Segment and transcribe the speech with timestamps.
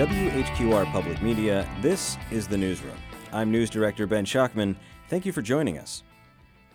[0.00, 2.96] WHQR Public Media, this is the Newsroom.
[3.34, 4.74] I'm News Director Ben Schachtman.
[5.10, 6.04] Thank you for joining us.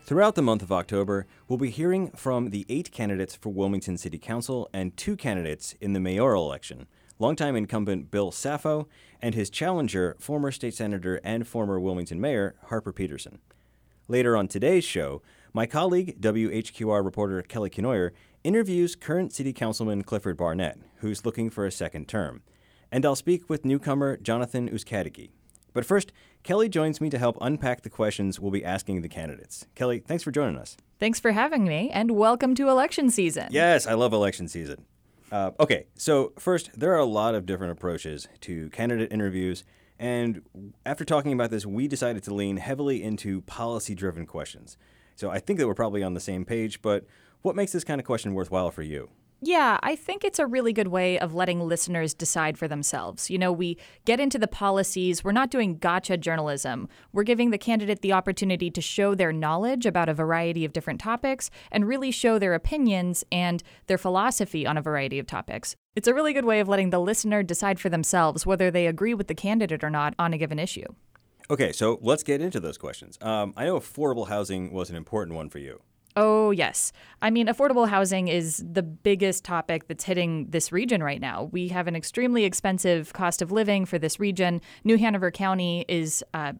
[0.04, 4.16] Throughout the month of October, we'll be hearing from the eight candidates for Wilmington City
[4.16, 6.86] Council and two candidates in the mayoral election
[7.18, 8.86] longtime incumbent Bill Saffo
[9.20, 13.40] and his challenger, former state senator and former Wilmington mayor Harper Peterson.
[14.06, 15.20] Later on today's show,
[15.52, 18.12] my colleague, WHQR reporter Kelly Kenoyer,
[18.44, 22.42] interviews current City Councilman Clifford Barnett, who's looking for a second term.
[22.96, 25.28] And I'll speak with newcomer Jonathan Uzcategui.
[25.74, 29.66] But first, Kelly joins me to help unpack the questions we'll be asking the candidates.
[29.74, 30.78] Kelly, thanks for joining us.
[30.98, 33.48] Thanks for having me, and welcome to election season.
[33.50, 34.86] Yes, I love election season.
[35.30, 39.62] Uh, okay, so first, there are a lot of different approaches to candidate interviews,
[39.98, 40.40] and
[40.86, 44.78] after talking about this, we decided to lean heavily into policy driven questions.
[45.16, 47.04] So I think that we're probably on the same page, but
[47.42, 49.10] what makes this kind of question worthwhile for you?
[49.46, 53.30] Yeah, I think it's a really good way of letting listeners decide for themselves.
[53.30, 56.88] You know, we get into the policies, we're not doing gotcha journalism.
[57.12, 61.00] We're giving the candidate the opportunity to show their knowledge about a variety of different
[61.00, 65.76] topics and really show their opinions and their philosophy on a variety of topics.
[65.94, 69.14] It's a really good way of letting the listener decide for themselves whether they agree
[69.14, 70.86] with the candidate or not on a given issue.
[71.48, 73.16] Okay, so let's get into those questions.
[73.22, 75.82] Um, I know affordable housing was an important one for you.
[76.18, 76.92] Oh, yes.
[77.20, 81.50] I mean, affordable housing is the biggest topic that's hitting this region right now.
[81.52, 84.62] We have an extremely expensive cost of living for this region.
[84.82, 86.54] New Hanover County is uh,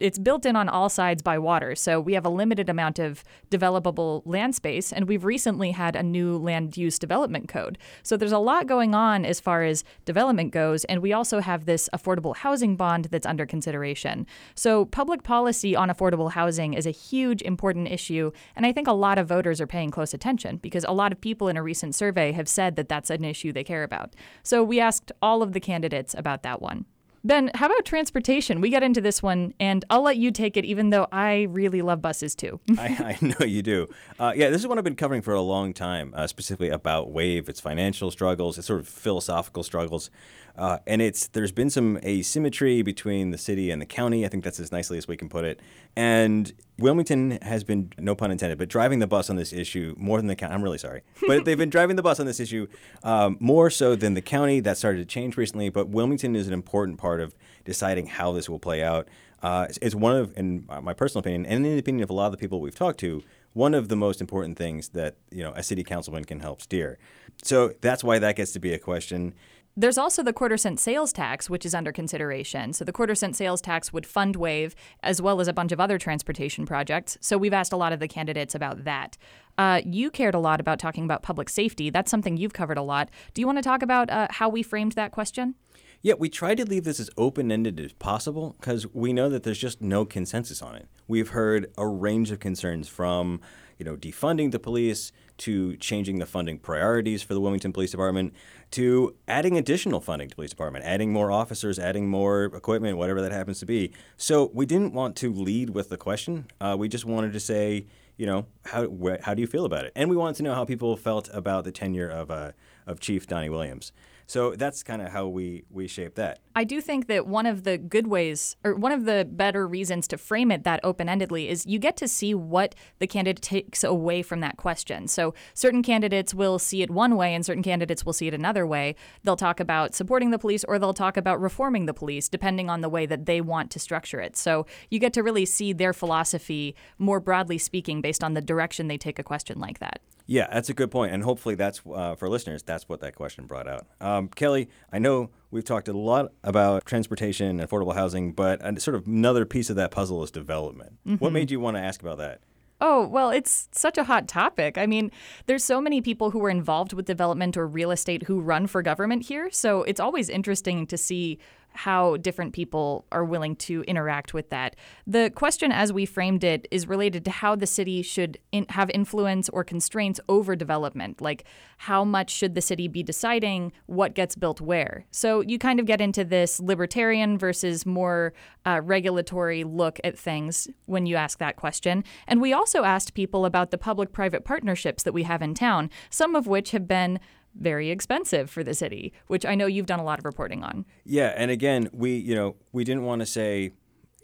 [0.00, 3.22] it's built in on all sides by water, so we have a limited amount of
[3.50, 7.76] developable land space, and we've recently had a new land use development code.
[8.02, 11.66] So there's a lot going on as far as development goes, and we also have
[11.66, 14.26] this affordable housing bond that's under consideration.
[14.54, 18.92] So public policy on affordable housing is a huge, important issue, and I think a
[18.92, 21.94] lot of voters are paying close attention because a lot of people in a recent
[21.94, 24.14] survey have said that that's an issue they care about.
[24.42, 26.86] So we asked all of the candidates about that one.
[27.24, 28.60] Ben, how about transportation?
[28.60, 31.82] We got into this one, and I'll let you take it, even though I really
[31.82, 32.60] love buses too.
[32.78, 33.88] I, I, know you do.
[34.18, 37.10] Uh, yeah, this is one I've been covering for a long time, uh, specifically about
[37.10, 40.10] Wave, its financial struggles, its sort of philosophical struggles.
[40.56, 44.24] Uh, and it's there's been some asymmetry between the city and the county.
[44.24, 45.60] I think that's as nicely as we can put it.
[45.96, 50.18] And Wilmington has been, no pun intended, but driving the bus on this issue more
[50.18, 50.54] than the county.
[50.54, 52.68] I'm really sorry, but they've been driving the bus on this issue
[53.02, 54.60] um, more so than the county.
[54.60, 57.34] That started to change recently, but Wilmington is an important part of
[57.64, 59.08] deciding how this will play out.
[59.42, 62.12] Uh, it's, it's one of, in my personal opinion, and in the opinion of a
[62.12, 63.22] lot of the people we've talked to,
[63.54, 66.98] one of the most important things that you know a city councilman can help steer.
[67.42, 69.34] So that's why that gets to be a question.
[69.80, 72.72] There's also the quarter cent sales tax, which is under consideration.
[72.72, 74.74] So the quarter cent sales tax would fund WAVE
[75.04, 77.16] as well as a bunch of other transportation projects.
[77.20, 79.16] So we've asked a lot of the candidates about that.
[79.56, 81.90] Uh, you cared a lot about talking about public safety.
[81.90, 83.08] That's something you've covered a lot.
[83.34, 85.54] Do you want to talk about uh, how we framed that question?
[86.00, 89.42] Yeah, we tried to leave this as open ended as possible because we know that
[89.42, 90.88] there's just no consensus on it.
[91.08, 93.40] We've heard a range of concerns from,
[93.78, 98.32] you know, defunding the police to changing the funding priorities for the Wilmington Police Department
[98.72, 103.32] to adding additional funding to police department, adding more officers, adding more equipment, whatever that
[103.32, 103.92] happens to be.
[104.16, 106.46] So we didn't want to lead with the question.
[106.60, 107.86] Uh, we just wanted to say,
[108.16, 109.92] you know, how wh- how do you feel about it?
[109.96, 112.52] And we wanted to know how people felt about the tenure of uh,
[112.86, 113.92] of Chief Donnie Williams.
[114.28, 116.40] So that's kind of how we we shape that.
[116.54, 120.06] I do think that one of the good ways, or one of the better reasons
[120.08, 123.82] to frame it that open endedly, is you get to see what the candidate takes
[123.82, 125.08] away from that question.
[125.08, 128.66] So certain candidates will see it one way, and certain candidates will see it another
[128.66, 128.96] way.
[129.24, 132.82] They'll talk about supporting the police, or they'll talk about reforming the police, depending on
[132.82, 134.36] the way that they want to structure it.
[134.36, 138.88] So you get to really see their philosophy more broadly speaking, based on the direction
[138.88, 140.02] they take a question like that.
[140.30, 142.62] Yeah, that's a good point, and hopefully that's uh, for listeners.
[142.62, 143.86] That's what that question brought out.
[143.98, 148.94] Um, Kelly, I know we've talked a lot about transportation and affordable housing, but sort
[148.94, 150.98] of another piece of that puzzle is development.
[151.06, 151.16] Mm-hmm.
[151.16, 152.40] What made you want to ask about that?
[152.78, 154.76] Oh, well, it's such a hot topic.
[154.76, 155.10] I mean,
[155.46, 158.82] there's so many people who are involved with development or real estate who run for
[158.82, 159.50] government here.
[159.50, 161.38] So it's always interesting to see
[161.72, 164.74] how different people are willing to interact with that.
[165.06, 168.90] The question, as we framed it, is related to how the city should in- have
[168.90, 171.20] influence or constraints over development.
[171.20, 171.44] Like,
[171.78, 175.04] how much should the city be deciding what gets built where?
[175.10, 178.32] So, you kind of get into this libertarian versus more
[178.66, 182.02] uh, regulatory look at things when you ask that question.
[182.26, 185.90] And we also asked people about the public private partnerships that we have in town,
[186.10, 187.20] some of which have been
[187.54, 190.84] very expensive for the city, which I know you've done a lot of reporting on.
[191.04, 193.72] Yeah, and again, we you know we didn't want to say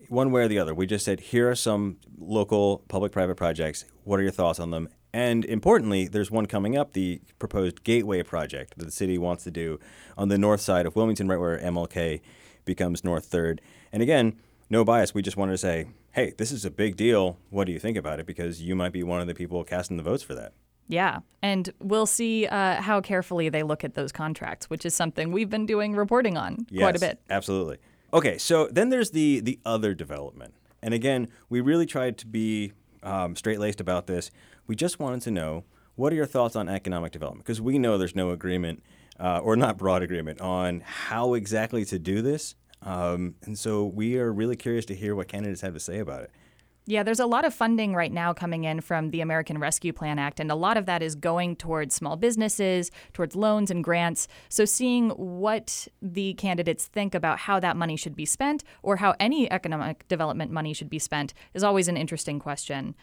[0.09, 0.75] one way or the other.
[0.75, 3.85] We just said, here are some local public private projects.
[4.05, 4.89] What are your thoughts on them?
[5.13, 9.51] And importantly, there's one coming up, the proposed Gateway project that the city wants to
[9.51, 9.79] do
[10.19, 12.21] on the north side of Wilmington, right where MLK
[12.65, 13.61] becomes North 3rd.
[13.93, 15.15] And again, no bias.
[15.15, 17.39] We just wanted to say, hey, this is a big deal.
[17.51, 18.27] What do you think about it?
[18.27, 20.53] Because you might be one of the people casting the votes for that.
[20.89, 21.21] Yeah.
[21.43, 25.51] And we'll see uh, how carefully they look at those contracts, which is something we've
[25.51, 27.21] been doing reporting on yes, quite a bit.
[27.31, 27.79] Absolutely.
[28.13, 30.55] Okay, so then there's the the other development.
[30.83, 32.73] And again, we really tried to be
[33.03, 34.31] um, straight laced about this.
[34.67, 35.65] We just wanted to know
[35.97, 37.45] what are your thoughts on economic development?
[37.45, 38.83] Because we know there's no agreement,
[39.19, 42.55] uh, or not broad agreement, on how exactly to do this.
[42.83, 46.23] Um, and so we are really curious to hear what candidates have to say about
[46.23, 46.31] it.
[46.87, 50.19] Yeah, there's a lot of funding right now coming in from the American Rescue Plan
[50.19, 54.29] Act, and a lot of that is going towards small businesses, towards loans and grants.
[54.51, 59.15] So, seeing what the candidates think about how that money should be spent or how
[59.19, 62.95] any economic development money should be spent is always an interesting question.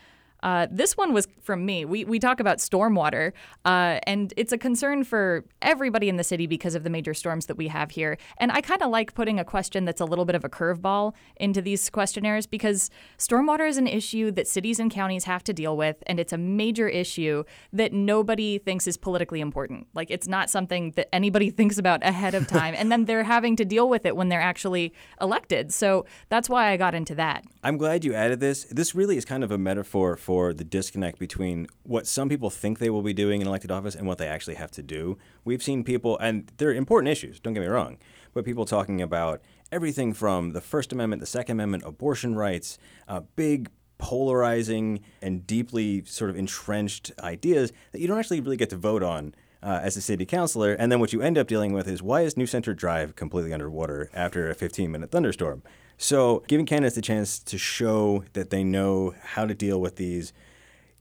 [0.43, 1.85] Uh, this one was from me.
[1.85, 3.33] We, we talk about stormwater,
[3.65, 7.45] uh, and it's a concern for everybody in the city because of the major storms
[7.45, 8.17] that we have here.
[8.37, 11.13] And I kind of like putting a question that's a little bit of a curveball
[11.35, 15.77] into these questionnaires because stormwater is an issue that cities and counties have to deal
[15.77, 17.43] with, and it's a major issue
[17.73, 19.87] that nobody thinks is politically important.
[19.93, 23.55] Like, it's not something that anybody thinks about ahead of time, and then they're having
[23.57, 25.73] to deal with it when they're actually elected.
[25.73, 27.43] So that's why I got into that.
[27.63, 28.63] I'm glad you added this.
[28.65, 32.49] This really is kind of a metaphor for for the disconnect between what some people
[32.49, 35.17] think they will be doing in elected office and what they actually have to do.
[35.43, 37.97] We've seen people, and they're important issues, don't get me wrong,
[38.33, 39.41] but people talking about
[39.73, 42.77] everything from the First Amendment, the Second Amendment, abortion rights,
[43.09, 48.69] uh, big polarizing and deeply sort of entrenched ideas that you don't actually really get
[48.69, 50.71] to vote on uh, as a city councilor.
[50.71, 53.51] And then what you end up dealing with is why is New Center Drive completely
[53.51, 55.61] underwater after a 15 minute thunderstorm?
[56.03, 60.33] So, giving candidates a chance to show that they know how to deal with these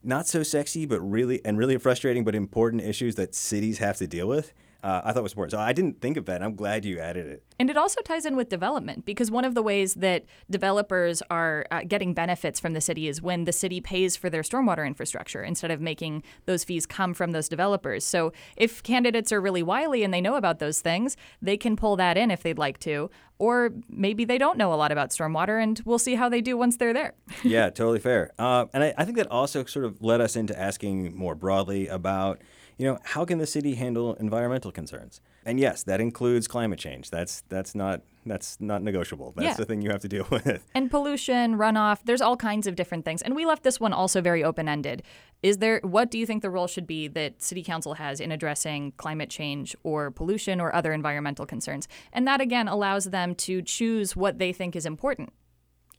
[0.03, 4.07] not so sexy, but really and really frustrating, but important issues that cities have to
[4.07, 4.53] deal with
[4.83, 5.53] uh, I thought was important.
[5.53, 6.43] So I didn't think of that.
[6.43, 7.43] I'm glad you added it.
[7.59, 11.67] And it also ties in with development because one of the ways that developers are
[11.71, 15.43] uh, getting benefits from the city is when the city pays for their stormwater infrastructure
[15.43, 18.05] instead of making those fees come from those developers.
[18.05, 21.97] So if candidates are really wily and they know about those things, they can pull
[21.97, 23.11] that in if they'd like to.
[23.39, 26.59] Or maybe they don't know a lot about stormwater, and we'll see how they do
[26.59, 27.15] once they're there.
[27.43, 28.33] yeah, totally fair.
[28.39, 31.89] Uh, and I, I think that also sort of led us into asking more broadly
[31.89, 32.43] about
[32.81, 35.21] you know, how can the city handle environmental concerns?
[35.45, 37.11] And yes, that includes climate change.
[37.11, 39.35] That's that's not that's not negotiable.
[39.37, 39.55] That's yeah.
[39.55, 40.65] the thing you have to deal with.
[40.75, 43.21] And pollution, runoff, there's all kinds of different things.
[43.21, 45.03] And we left this one also very open-ended.
[45.43, 48.33] Is there what do you think the role should be that city council has in
[48.33, 51.87] addressing climate change or pollution or other environmental concerns?
[52.15, 55.35] And that again allows them to choose what they think is important.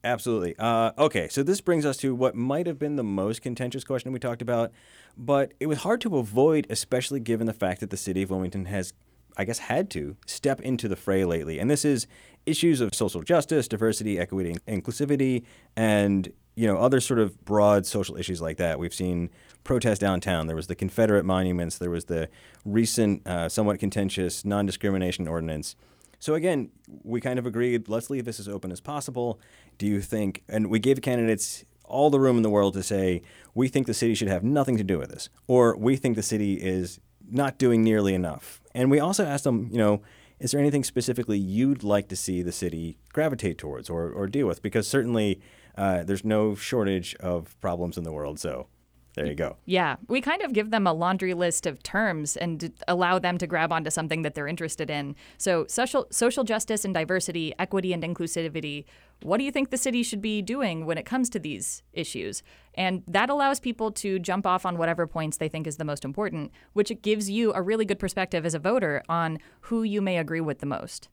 [0.03, 0.56] Absolutely.
[0.57, 4.12] Uh, okay, so this brings us to what might have been the most contentious question
[4.12, 4.71] we talked about,
[5.15, 8.65] but it was hard to avoid, especially given the fact that the city of Wilmington
[8.65, 8.94] has,
[9.38, 11.59] I guess, had to step into the fray lately.
[11.59, 12.07] And this is
[12.48, 15.44] issues of social justice, diversity, equity, inclusivity,
[15.75, 18.80] and you know other sort of broad social issues like that.
[18.80, 19.30] We've seen
[19.63, 20.48] protests downtown.
[20.48, 21.77] There was the Confederate monuments.
[21.77, 22.27] There was the
[22.65, 25.75] recent, uh, somewhat contentious non-discrimination ordinance.
[26.21, 26.69] So again,
[27.03, 27.89] we kind of agreed.
[27.89, 29.39] Let's leave this as open as possible.
[29.77, 30.44] Do you think?
[30.47, 33.21] And we gave candidates all the room in the world to say,
[33.53, 36.23] we think the city should have nothing to do with this, or we think the
[36.23, 38.62] city is not doing nearly enough.
[38.74, 40.01] And we also asked them, you know,
[40.39, 44.48] is there anything specifically you'd like to see the city gravitate towards or, or deal
[44.48, 44.62] with?
[44.62, 45.39] Because certainly
[45.77, 48.39] uh, there's no shortage of problems in the world.
[48.39, 48.67] So
[49.13, 49.58] there you go.
[49.65, 49.98] Yeah.
[50.08, 53.72] We kind of give them a laundry list of terms and allow them to grab
[53.72, 55.15] onto something that they're interested in.
[55.38, 58.86] So, social social justice and diversity, equity and inclusivity.
[59.24, 62.41] What do you think the city should be doing when it comes to these issues?
[62.74, 66.06] And that allows people to jump off on whatever points they think is the most
[66.06, 70.18] important, which gives you a really good perspective as a voter on who you may
[70.18, 71.10] agree with the most.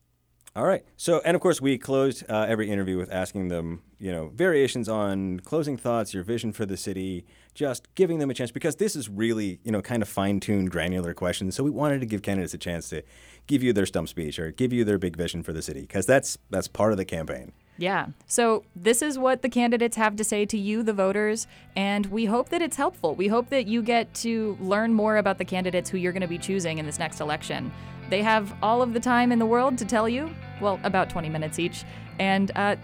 [0.56, 0.84] All right.
[0.96, 4.88] So, and of course, we closed uh, every interview with asking them, you know, variations
[4.88, 8.96] on closing thoughts, your vision for the city, just giving them a chance because this
[8.96, 11.54] is really, you know, kind of fine tuned, granular questions.
[11.54, 13.02] So we wanted to give candidates a chance to
[13.46, 16.06] give you their stump speech or give you their big vision for the city because
[16.06, 17.52] that's that's part of the campaign.
[17.78, 18.06] Yeah.
[18.26, 22.24] So this is what the candidates have to say to you, the voters, and we
[22.24, 23.14] hope that it's helpful.
[23.14, 26.28] We hope that you get to learn more about the candidates who you're going to
[26.28, 27.72] be choosing in this next election.
[28.10, 31.28] They have all of the time in the world to tell you, well, about 20
[31.28, 31.84] minutes each,
[32.18, 32.76] and uh,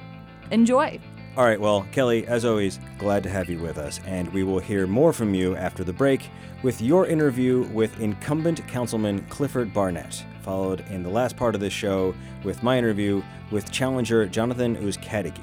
[0.53, 1.01] enjoy.
[1.37, 4.61] All right, well, Kelly, as always, glad to have you with us, and we will
[4.61, 6.31] hear more from you after the break
[6.63, 11.73] with your interview with incumbent Councilman Clifford Barnett, followed in the last part of this
[11.73, 12.15] show
[12.45, 15.43] with my interview with challenger Jonathan Uzcategui.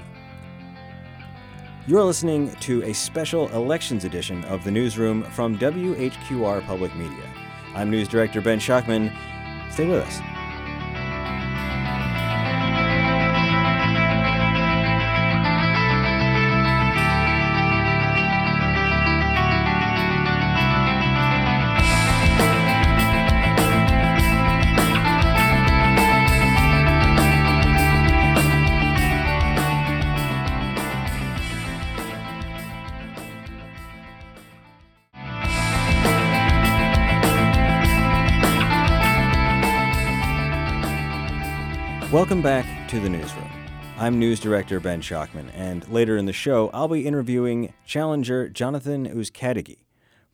[1.87, 7.29] You're listening to a special elections edition of the newsroom from WHQR Public Media.
[7.75, 9.13] I'm News Director Ben Schachtman.
[9.73, 10.30] Stay with us.
[42.21, 43.49] Welcome back to the newsroom.
[43.97, 49.07] I'm News Director Ben Schachtman, and later in the show, I'll be interviewing challenger Jonathan
[49.07, 49.79] Uzcategui.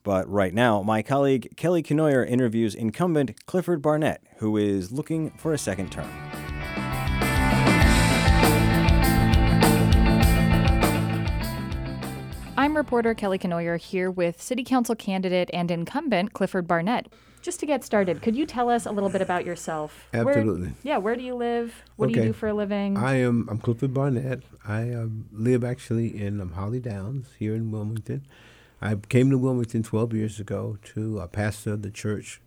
[0.02, 5.54] But right now, my colleague Kelly Kenoyer interviews incumbent Clifford Barnett, who is looking for
[5.54, 6.27] a second term.
[12.68, 17.10] I'm reporter Kelly Kenoyer here with City Council candidate and incumbent Clifford Barnett.
[17.40, 20.06] Just to get started, could you tell us a little bit about yourself?
[20.12, 20.66] Absolutely.
[20.66, 21.82] Where, yeah, where do you live?
[21.96, 22.98] What do you do for a living?
[22.98, 24.42] I am I'm Clifford Barnett.
[24.66, 28.26] I um, live actually in um, Holly Downs here in Wilmington.
[28.82, 32.42] I came to Wilmington 12 years ago to uh, pastor of the church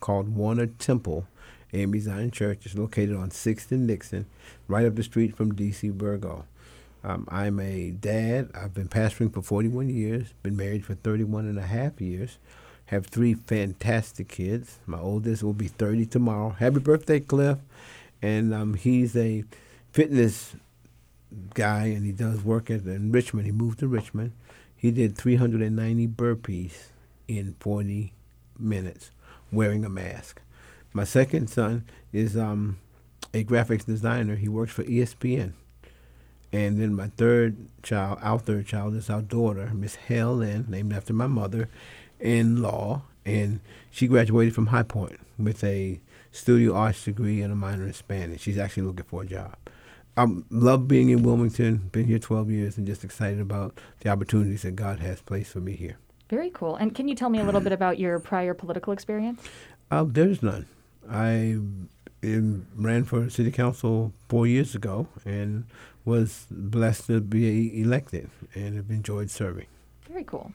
[0.00, 1.26] called Warner Temple
[1.72, 2.66] AME Zion Church.
[2.66, 4.26] It's located on 6th and Nixon,
[4.68, 5.88] right up the street from D.C.
[5.88, 6.44] Virgo.
[7.04, 8.50] Um, I'm a dad.
[8.54, 12.38] I've been pastoring for 41 years, been married for 31 and a half years,
[12.86, 14.78] have three fantastic kids.
[14.86, 16.50] My oldest will be 30 tomorrow.
[16.50, 17.58] Happy birthday, Cliff.
[18.20, 19.44] And um, he's a
[19.92, 20.54] fitness
[21.54, 23.46] guy and he does work at in Richmond.
[23.46, 24.32] He moved to Richmond.
[24.76, 26.88] He did 390 burpees
[27.26, 28.12] in 40
[28.58, 29.10] minutes
[29.50, 30.40] wearing a mask.
[30.92, 32.78] My second son is um,
[33.32, 34.36] a graphics designer.
[34.36, 35.52] He works for ESPN.
[36.52, 41.12] And then my third child, our third child, is our daughter, Miss Helen, named after
[41.12, 41.68] my mother,
[42.20, 43.02] in law.
[43.24, 47.92] And she graduated from High Point with a studio arts degree and a minor in
[47.92, 48.42] Spanish.
[48.42, 49.56] She's actually looking for a job.
[50.16, 54.62] I love being in Wilmington, been here 12 years, and just excited about the opportunities
[54.62, 55.96] that God has placed for me here.
[56.28, 56.76] Very cool.
[56.76, 59.42] And can you tell me a little bit about your prior political experience?
[59.90, 60.66] Uh, there's none.
[61.10, 61.58] I
[62.24, 65.64] um, ran for city council four years ago and
[66.04, 69.66] was blessed to be elected and have enjoyed serving.
[70.08, 70.52] Very cool.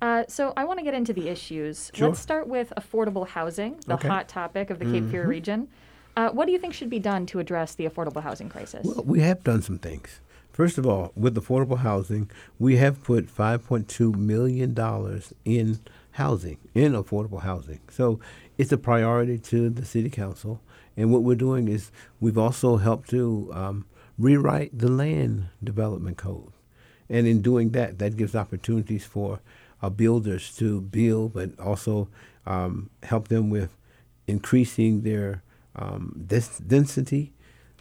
[0.00, 1.90] Uh, so I want to get into the issues.
[1.94, 2.08] Sure.
[2.08, 4.08] Let's start with affordable housing, the Okay.
[4.08, 5.68] hot topic of the Cape Fear region.
[6.16, 8.84] Uh, what do you think should be done to address the affordable housing crisis?
[8.84, 10.20] Well, we have done some things.
[10.52, 14.76] First of all, with affordable housing, we have put $5.2 million
[15.46, 15.78] in
[16.10, 17.80] housing, in affordable housing.
[17.90, 18.20] So
[18.58, 20.60] it's a priority to the city council.
[20.96, 23.86] And what we're doing is we've also helped to um,
[24.18, 26.52] rewrite the land development code.
[27.08, 29.40] And in doing that, that gives opportunities for
[29.82, 32.08] uh, builders to build, but also
[32.46, 33.76] um, help them with
[34.26, 35.42] increasing their
[35.76, 37.32] um, des- density,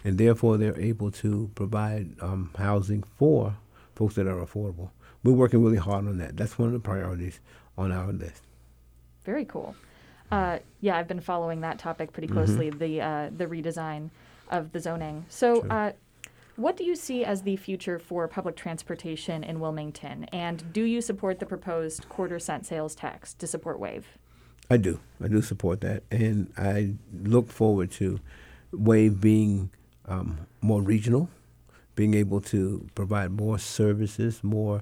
[0.04, 3.56] and therefore they're able to provide um, housing for
[3.96, 4.90] folks that are affordable.
[5.24, 6.36] We're working really hard on that.
[6.36, 7.40] That's one of the priorities
[7.78, 8.42] on our list.
[9.24, 9.76] Very cool.
[10.32, 12.70] Uh, yeah, I've been following that topic pretty closely.
[12.70, 14.10] The uh, the redesign
[14.50, 15.26] of the zoning.
[15.30, 15.92] So, uh,
[16.56, 20.26] what do you see as the future for public transportation in Wilmington?
[20.26, 24.18] And do you support the proposed quarter cent sales tax to support Wave?
[24.70, 25.00] I do.
[25.22, 26.94] I do support that, and I
[27.24, 28.20] look forward to
[28.72, 29.70] Wave being
[30.06, 31.30] um, more regional,
[31.96, 34.82] being able to provide more services, more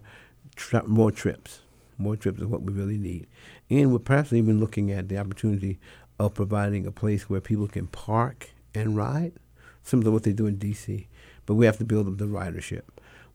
[0.85, 1.61] more trips.
[1.97, 3.25] More trips is what we really need,
[3.69, 5.79] and we're perhaps even looking at the opportunity
[6.19, 9.33] of providing a place where people can park and ride,
[9.81, 11.07] similar to what they do in D.C.
[11.49, 12.83] But we have to build up the ridership.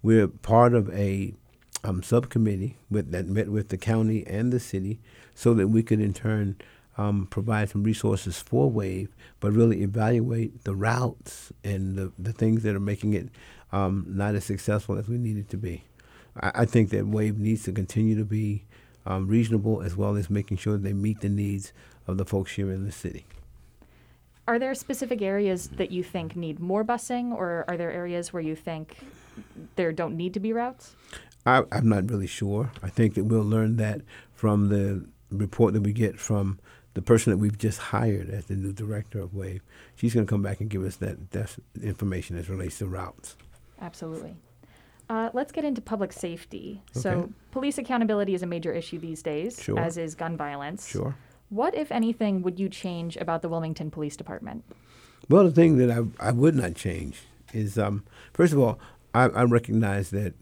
[0.00, 1.34] We're part of a
[1.82, 5.00] um, subcommittee with, that met with the county and the city
[5.34, 6.54] so that we could in turn
[6.96, 9.08] um, provide some resources for WAVE,
[9.40, 13.30] but really evaluate the routes and the, the things that are making it
[13.72, 15.82] um, not as successful as we need it to be.
[16.40, 18.64] I, I think that WAVE needs to continue to be
[19.06, 21.72] um, reasonable as well as making sure they meet the needs
[22.06, 23.26] of the folks here in the city.
[24.46, 28.42] Are there specific areas that you think need more busing, or are there areas where
[28.42, 28.98] you think
[29.76, 30.94] there don't need to be routes?
[31.46, 32.70] I, I'm not really sure.
[32.82, 34.02] I think that we'll learn that
[34.34, 36.58] from the report that we get from
[36.92, 39.60] the person that we've just hired as the new director of WAVE.
[39.96, 43.36] She's going to come back and give us that, that information as relates to routes.
[43.80, 44.36] Absolutely.
[45.10, 46.82] Uh, let's get into public safety.
[46.92, 49.78] So, police accountability is a major issue these days, Sure.
[49.78, 50.86] as is gun violence.
[50.88, 51.14] Sure.
[51.54, 54.64] What, if anything, would you change about the Wilmington Police Department?
[55.28, 57.20] Well, the thing that I, I would not change
[57.52, 58.80] is, um, first of all,
[59.14, 60.34] I, I recognize that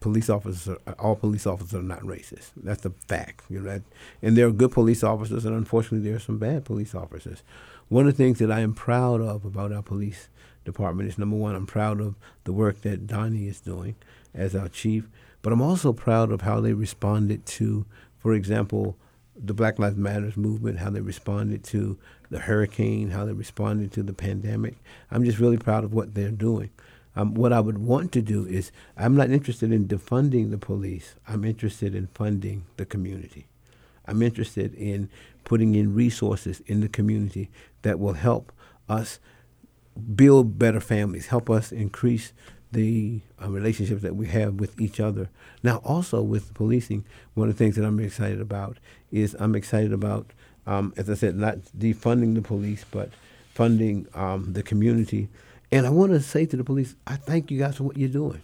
[0.00, 2.50] police officers, are, all police officers are not racist.
[2.56, 3.44] That's a fact.
[3.48, 3.82] You know, that,
[4.22, 7.44] and there are good police officers, and unfortunately, there are some bad police officers.
[7.88, 10.30] One of the things that I am proud of about our police
[10.64, 13.94] department is number one, I'm proud of the work that Donnie is doing
[14.34, 15.08] as our chief,
[15.42, 17.86] but I'm also proud of how they responded to,
[18.18, 18.96] for example,
[19.36, 21.98] the Black Lives Matters movement, how they responded to
[22.30, 24.76] the hurricane, how they responded to the pandemic.
[25.10, 26.70] I'm just really proud of what they're doing.
[27.16, 31.16] Um, what I would want to do is, I'm not interested in defunding the police.
[31.26, 33.46] I'm interested in funding the community.
[34.06, 35.08] I'm interested in
[35.44, 37.50] putting in resources in the community
[37.82, 38.52] that will help
[38.88, 39.18] us
[40.14, 42.32] build better families, help us increase
[42.72, 45.28] the uh, relationships that we have with each other.
[45.62, 48.78] Now, also with policing, one of the things that I'm excited about
[49.10, 50.32] is I'm excited about,
[50.66, 53.10] um, as I said, not defunding the police, but
[53.54, 55.28] funding um, the community.
[55.72, 58.08] And I want to say to the police, I thank you guys for what you're
[58.08, 58.42] doing.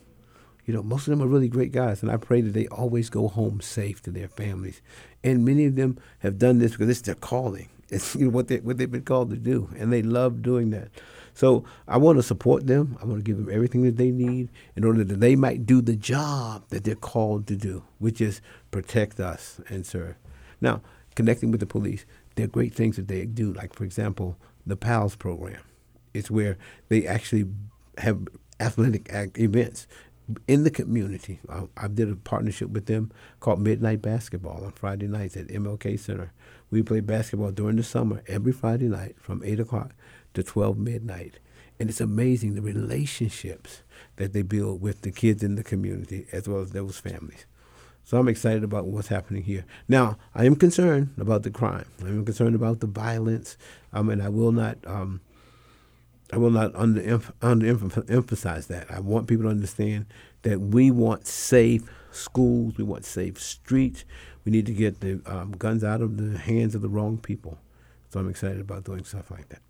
[0.66, 3.08] You know, most of them are really great guys, and I pray that they always
[3.08, 4.82] go home safe to their families.
[5.22, 7.68] And many of them have done this because it's their calling.
[7.88, 10.70] It's you know, what they what they've been called to do, and they love doing
[10.70, 10.88] that.
[11.36, 12.96] So I want to support them.
[12.98, 15.82] I want to give them everything that they need in order that they might do
[15.82, 18.40] the job that they're called to do, which is
[18.70, 20.14] protect us and serve.
[20.62, 20.80] Now,
[21.14, 23.52] connecting with the police, there are great things that they do.
[23.52, 25.60] Like, for example, the PALS program.
[26.14, 26.56] It's where
[26.88, 27.44] they actually
[27.98, 28.26] have
[28.58, 29.86] athletic events
[30.48, 31.40] in the community.
[31.50, 36.00] I, I, did a partnership with them called Midnight Basketball on Friday nights at MLK
[36.00, 36.32] Center.
[36.70, 39.92] We play basketball during the summer every Friday night from 8 o'clock
[40.36, 41.38] to 12 midnight.
[41.78, 43.82] And it's amazing the relationships
[44.16, 47.44] that they build with the kids in the community as well as those families.
[48.04, 49.64] So I'm excited about what's happening here.
[49.88, 51.86] Now, I am concerned about the crime.
[52.02, 53.58] I am concerned about the violence,
[53.92, 55.20] um, and I will not, um,
[56.32, 57.02] I will not under
[58.08, 58.90] emphasize that.
[58.90, 60.06] I want people to understand
[60.42, 64.04] that we want safe schools, we want safe streets.
[64.44, 67.58] We need to get the um, guns out of the hands of the wrong people.
[68.10, 69.65] So I'm excited about doing stuff like that.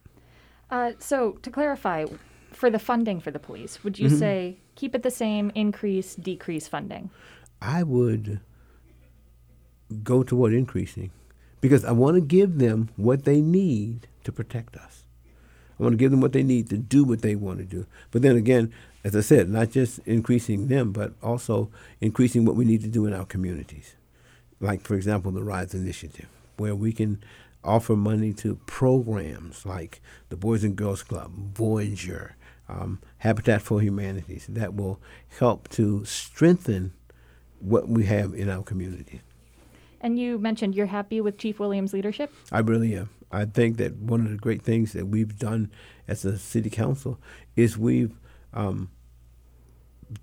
[0.70, 2.06] Uh, so to clarify,
[2.52, 4.18] for the funding for the police, would you mm-hmm.
[4.18, 7.10] say keep it the same, increase, decrease funding?
[7.60, 8.40] I would
[10.02, 11.10] go toward increasing
[11.60, 15.04] because I want to give them what they need to protect us.
[15.78, 17.86] I want to give them what they need to do what they want to do.
[18.10, 18.72] But then again,
[19.04, 23.06] as I said, not just increasing them, but also increasing what we need to do
[23.06, 23.94] in our communities.
[24.58, 27.22] Like, for example, the RISE Initiative, where we can
[27.66, 32.36] offer money to programs like the Boys and Girls Club, Voyager,
[32.68, 35.00] um, Habitat for Humanities that will
[35.38, 36.92] help to strengthen
[37.60, 39.20] what we have in our community.
[40.00, 42.32] And you mentioned you're happy with Chief Williams' leadership?
[42.52, 43.10] I really am.
[43.32, 45.70] I think that one of the great things that we've done
[46.06, 47.18] as a city council
[47.56, 48.16] is we've
[48.54, 48.90] um,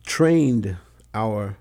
[0.06, 0.78] trained
[1.14, 1.58] our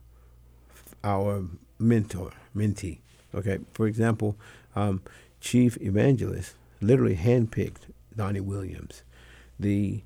[1.05, 1.45] our
[1.79, 3.01] mentor, mentee.
[3.35, 4.37] Okay, for example,
[4.77, 5.03] um,
[5.43, 9.03] chief Evangelous literally handpicked Donnie Williams.
[9.59, 10.03] The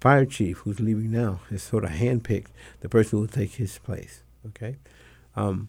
[0.00, 2.48] fire chief, who's leaving now, has sort of handpicked
[2.80, 4.22] the person who will take his place.
[4.46, 4.76] Okay,
[5.36, 5.68] um,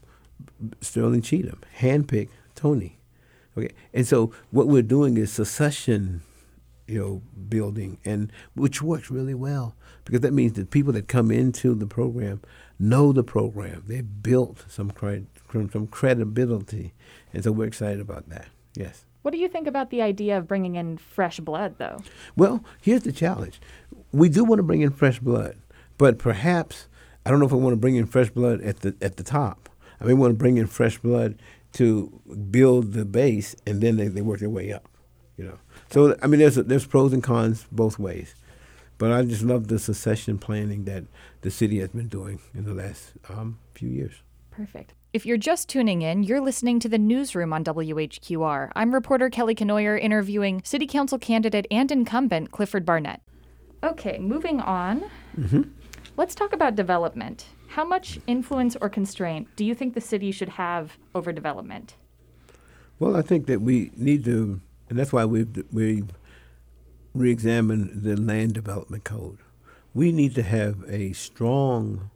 [0.80, 2.98] Sterling Cheatham handpicked Tony.
[3.58, 6.22] Okay, and so what we're doing is succession,
[6.88, 11.32] you know, building, and which works really well because that means that people that come
[11.32, 12.42] into the program
[12.80, 13.84] know the program.
[13.88, 16.94] They built some cred- some credibility,
[17.34, 18.48] and so we're excited about that.
[18.76, 19.06] Yes.
[19.22, 22.02] What do you think about the idea of bringing in fresh blood, though?
[22.36, 23.62] Well, here's the challenge.
[24.12, 25.58] We do want to bring in fresh blood,
[25.98, 26.88] but perhaps
[27.26, 29.24] I don't know if we want to bring in fresh blood at the at the
[29.24, 29.70] top.
[30.00, 31.40] I mean, we want to bring in fresh blood
[31.74, 34.90] to build the base, and then they, they work their way up.
[35.38, 35.60] You know.
[35.92, 38.34] So I mean, there's there's pros and cons both ways,
[38.98, 41.04] but I just love the succession planning that
[41.42, 44.16] the city has been doing in the last um, few years.
[44.50, 44.94] Perfect.
[45.14, 48.72] If you're just tuning in, you're listening to the newsroom on WHQR.
[48.78, 53.22] I'm reporter Kelly Kenoyer interviewing City Council candidate and incumbent Clifford Barnett.
[53.84, 55.04] Okay, moving on.
[55.38, 55.64] Mm-hmm.
[56.16, 57.48] Let's talk about development.
[57.68, 61.96] How much influence or constraint do you think the city should have over development?
[62.98, 66.08] Well, I think that we need to, and that's why we've, we've
[67.14, 69.40] re examined the land development code.
[69.94, 72.12] We need to have a strong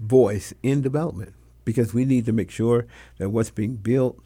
[0.00, 1.34] voice in development
[1.64, 2.86] because we need to make sure
[3.18, 4.18] that what's being built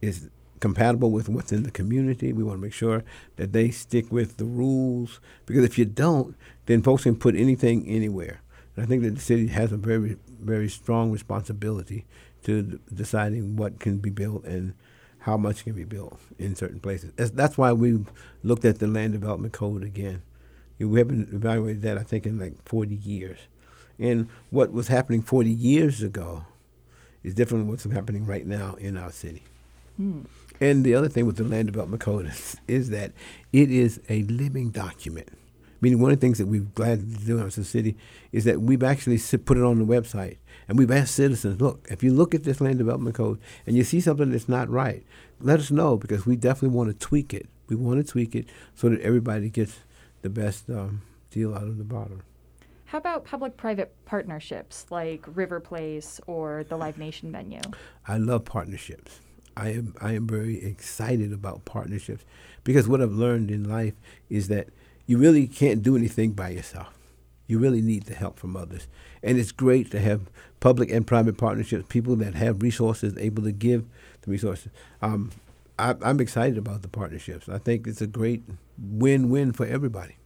[0.00, 0.28] is
[0.60, 2.32] compatible with what's in the community.
[2.32, 3.02] We want to make sure
[3.36, 7.88] that they stick with the rules because if you don't, then folks can put anything
[7.88, 8.40] anywhere.
[8.76, 12.04] And I think that the city has a very, very strong responsibility
[12.44, 14.74] to d- deciding what can be built and
[15.20, 17.12] how much can be built in certain places.
[17.16, 18.06] That's, that's why we've
[18.42, 20.22] looked at the land development code again.
[20.78, 23.38] We haven't evaluated that, I think, in like 40 years
[24.02, 26.44] And what was happening 40 years ago
[27.22, 29.44] is different than what's happening right now in our city.
[29.96, 30.22] Hmm.
[30.60, 33.12] And the other thing with the Land Development Code is, is that
[33.52, 35.28] it is a living document.
[35.80, 37.96] Meaning, one of the things that we've glad to do as a city
[38.32, 42.02] is that we've actually put it on the website and we've asked citizens, look, if
[42.02, 45.04] you look at this land development code and you see something that's not right,
[45.40, 47.48] let us know because we definitely want to tweak it.
[47.68, 49.78] We want to tweak it so that everybody gets
[50.22, 52.22] the best um, deal out of the bottom.
[52.92, 57.62] How about public private partnerships like River Place or the Live Nation venue?
[58.06, 59.20] I love partnerships.
[59.56, 62.22] I am I am very excited about partnerships
[62.64, 63.94] because what I've learned in life
[64.28, 64.68] is that
[65.06, 66.92] you really can't do anything by yourself.
[67.46, 68.88] You really need the help from others.
[69.22, 70.28] And it's great to have
[70.60, 73.86] public and private partnerships, people that have resources able to give
[74.20, 74.70] the resources.
[75.00, 75.30] Um,
[75.78, 77.48] I, I'm excited about the partnerships.
[77.48, 78.42] I think it's a great
[78.76, 80.16] win win for everybody.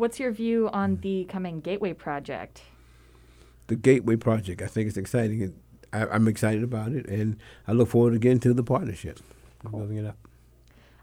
[0.00, 2.62] What's your view on the coming Gateway project?
[3.66, 5.52] The Gateway project, I think it's exciting.
[5.92, 7.36] I, am excited about it, and
[7.68, 9.20] I look forward again to the partnership,
[9.62, 9.80] cool.
[9.80, 10.16] building it up.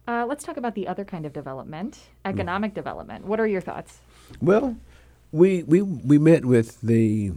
[0.07, 2.73] Uh, let's talk about the other kind of development, economic mm.
[2.73, 3.25] development.
[3.25, 3.99] What are your thoughts?
[4.41, 4.77] Well,
[5.31, 7.33] we we we met with the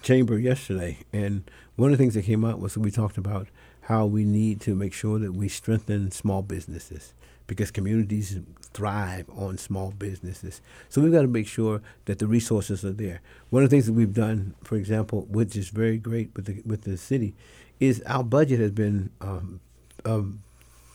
[0.00, 1.42] chamber yesterday, and
[1.74, 3.48] one of the things that came out was we talked about
[3.80, 7.14] how we need to make sure that we strengthen small businesses
[7.52, 8.40] because communities
[8.72, 10.62] thrive on small businesses.
[10.88, 13.20] So we've got to make sure that the resources are there.
[13.50, 16.62] One of the things that we've done, for example, which is very great with the
[16.64, 17.34] with the city,
[17.78, 19.60] is our budget has been um,
[20.06, 20.22] a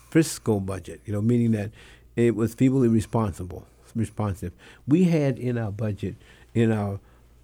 [0.10, 1.02] fiscal budget.
[1.06, 1.70] You know, meaning that
[2.16, 4.54] it was feebly responsible, responsive.
[4.88, 6.16] We had in our budget,
[6.56, 7.00] in our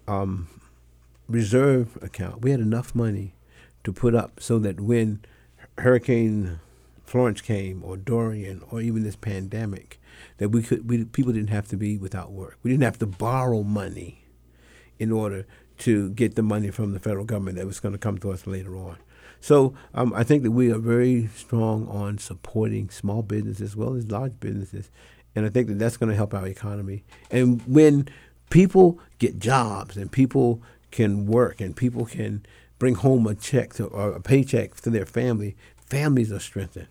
[0.08, 0.48] um,
[1.28, 3.34] reserve account, we had enough money
[3.84, 5.20] to put up so that when
[5.78, 6.58] Hurricane
[7.04, 10.00] Florence came, or Dorian, or even this pandemic,
[10.38, 12.58] that we could we, people didn't have to be without work.
[12.62, 14.24] We didn't have to borrow money
[14.98, 15.46] in order
[15.78, 18.46] to get the money from the federal government that was going to come to us
[18.46, 18.96] later on.
[19.40, 23.94] So um, I think that we are very strong on supporting small businesses as well
[23.94, 24.90] as large businesses,
[25.34, 27.04] and I think that that's going to help our economy.
[27.30, 28.08] And when
[28.48, 32.46] people get jobs and people can work and people can
[32.78, 36.88] bring home a check to, or a paycheck to their family, families are strengthened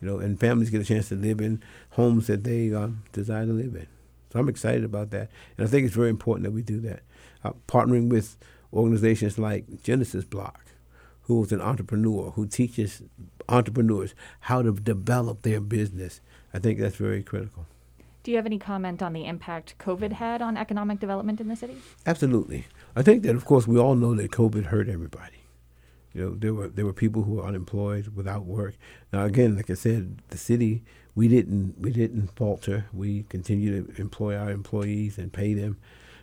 [0.00, 3.46] you know, and families get a chance to live in homes that they um, desire
[3.46, 3.86] to live in.
[4.32, 7.00] So I'm excited about that, and I think it's very important that we do that.
[7.44, 8.36] Uh, partnering with
[8.72, 10.64] organizations like Genesis Block,
[11.22, 13.02] who is an entrepreneur who teaches
[13.48, 16.20] entrepreneurs how to develop their business.
[16.52, 17.66] I think that's very critical.
[18.22, 21.54] Do you have any comment on the impact COVID had on economic development in the
[21.54, 21.76] city?
[22.04, 22.66] Absolutely.
[22.96, 25.35] I think that, of course, we all know that COVID hurt everybody.
[26.16, 28.74] You know, there were there were people who were unemployed, without work.
[29.12, 30.82] Now, again, like I said, the city
[31.14, 32.86] we didn't we didn't falter.
[32.90, 35.76] We continue to employ our employees and pay them,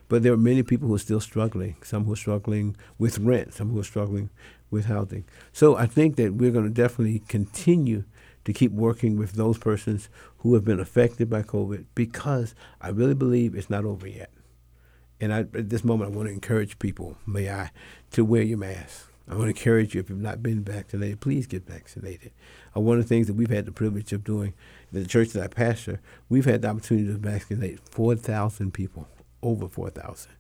[0.10, 1.75] but there are many people who are still struggling.
[1.84, 3.53] Some who are struggling with rent.
[3.53, 4.32] Some who are struggling
[4.71, 5.25] with housing.
[5.51, 8.03] So I think that we're going to definitely continue
[8.45, 13.13] to keep working with those persons who have been affected by COVID because I really
[13.13, 14.32] believe it's not over yet.
[15.21, 17.69] And I, at this moment, I want to encourage people, may I,
[18.13, 21.47] to wear your mask I want to encourage you, if you've not been vaccinated, please
[21.47, 22.31] get vaccinated.
[22.75, 24.53] Uh, one of the things that we've had the privilege of doing
[24.91, 29.07] in the church that I pastor, we've had the opportunity to vaccinate 4,000 people,
[29.41, 30.31] over 4,000.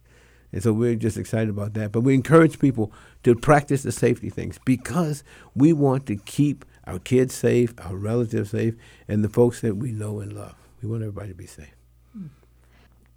[0.51, 1.91] And so we're just excited about that.
[1.91, 2.91] But we encourage people
[3.23, 5.23] to practice the safety things because
[5.55, 8.75] we want to keep our kids safe, our relatives safe,
[9.07, 10.55] and the folks that we know and love.
[10.81, 11.73] We want everybody to be safe.
[12.13, 12.27] Hmm.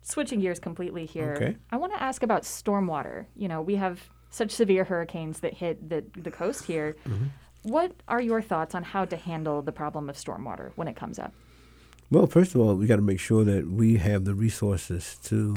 [0.03, 1.57] Switching gears completely here, okay.
[1.71, 3.27] I want to ask about stormwater.
[3.35, 6.97] You know, we have such severe hurricanes that hit the, the coast here.
[7.07, 7.27] Mm-hmm.
[7.63, 11.19] What are your thoughts on how to handle the problem of stormwater when it comes
[11.19, 11.33] up?
[12.11, 15.55] Well, first of all, we got to make sure that we have the resources to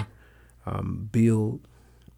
[0.66, 1.60] um, build,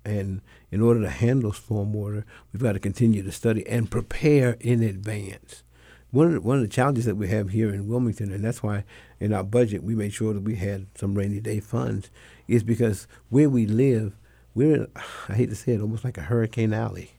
[0.06, 4.82] and in order to handle stormwater, we've got to continue to study and prepare in
[4.82, 5.63] advance.
[6.12, 8.63] One of the, one of the challenges that we have here in Wilmington, and that's
[8.63, 8.86] why
[9.19, 12.10] in our budget we made sure that we had some rainy day funds,
[12.47, 14.17] is because where we live,
[14.54, 14.88] we're, in,
[15.30, 17.12] I hate to say it, almost like a hurricane alley.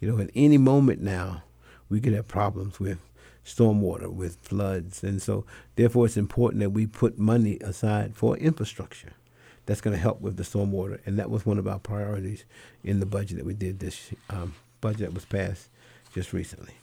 [0.00, 1.42] You know, at any moment now,
[1.88, 2.98] we could have problems with
[3.44, 5.02] stormwater, with floods.
[5.02, 5.44] And so,
[5.76, 9.12] therefore, it's important that we put money aside for infrastructure
[9.66, 11.00] that's going to help with the stormwater.
[11.06, 12.44] And that was one of our priorities
[12.84, 15.68] in the budget that we did this um, budget that was passed
[16.14, 16.74] just recently.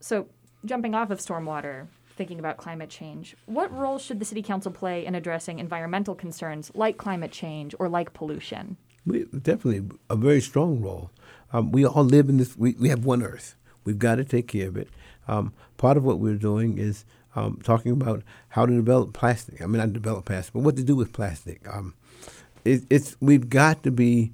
[0.00, 0.26] So,
[0.64, 5.04] jumping off of stormwater, thinking about climate change, what role should the City Council play
[5.04, 8.76] in addressing environmental concerns like climate change or like pollution?
[9.04, 11.10] We definitely a very strong role.
[11.52, 12.56] Um, we all live in this.
[12.56, 13.56] We, we have one Earth.
[13.84, 14.88] We've got to take care of it.
[15.28, 19.60] Um, part of what we're doing is um, talking about how to develop plastic.
[19.60, 21.66] I mean, not develop plastic, but what to do with plastic.
[21.68, 21.94] Um,
[22.64, 24.32] it, it's we've got to be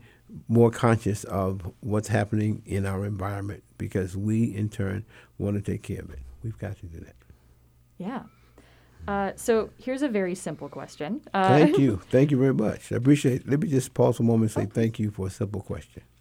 [0.49, 5.05] more conscious of what's happening in our environment because we, in turn,
[5.39, 6.19] want to take care of it.
[6.43, 7.17] We've got to do that.
[7.97, 8.23] Yeah.
[9.09, 11.23] Uh, so here's a very simple question.
[11.33, 11.97] Uh, thank you.
[12.11, 12.93] Thank you very much.
[12.93, 13.49] I appreciate it.
[13.49, 16.03] Let me just pause for a moment and say thank you for a simple question.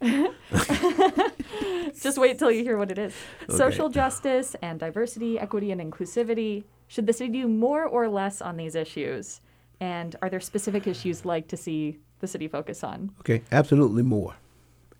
[2.00, 3.12] just wait till you hear what it is.
[3.42, 3.58] Okay.
[3.58, 6.64] Social justice and diversity, equity, and inclusivity.
[6.86, 9.42] Should the city do more or less on these issues?
[9.80, 13.10] And are there specific issues like to see the city focus on?
[13.20, 14.36] Okay, absolutely more.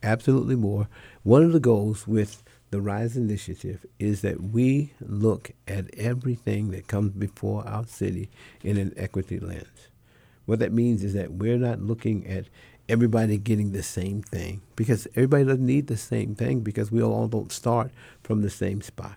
[0.03, 0.88] Absolutely more.
[1.22, 6.87] One of the goals with the RISE initiative is that we look at everything that
[6.87, 8.29] comes before our city
[8.63, 9.89] in an equity lens.
[10.45, 12.47] What that means is that we're not looking at
[12.89, 17.29] everybody getting the same thing because everybody doesn't need the same thing because we all
[17.29, 17.91] don't start
[18.23, 19.17] from the same spot.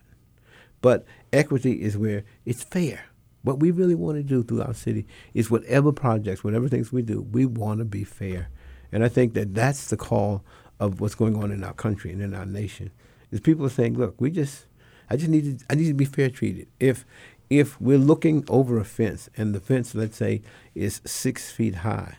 [0.82, 3.06] But equity is where it's fair.
[3.44, 7.02] What we really want to do through our city is whatever projects, whatever things we
[7.02, 8.50] do, we want to be fair.
[8.92, 10.44] And I think that that's the call
[10.80, 12.92] of what's going on in our country and in our nation
[13.32, 14.66] is people are saying, look, we just,
[15.10, 16.68] I just need to, I need to be fair treated.
[16.80, 17.06] If
[17.50, 20.42] if we're looking over a fence and the fence, let's say,
[20.74, 22.18] is six feet high,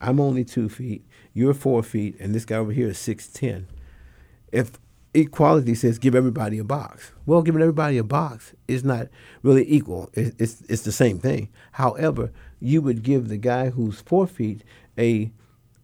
[0.00, 3.68] I'm only two feet, you're four feet, and this guy over here is six ten.
[4.50, 4.72] If
[5.14, 9.08] equality says give everybody a box, well, giving everybody a box is not
[9.42, 10.10] really equal.
[10.14, 11.48] It's, it's, it's the same thing.
[11.72, 14.64] However, you would give the guy who's four feet
[14.98, 15.30] a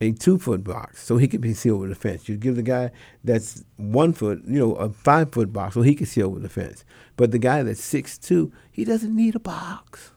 [0.00, 2.28] a two foot box so he can be with a fence.
[2.28, 2.90] You give the guy
[3.24, 6.48] that's one foot, you know, a five foot box so he can seal with a
[6.48, 6.84] fence.
[7.16, 10.12] But the guy that's six two, he doesn't need a box.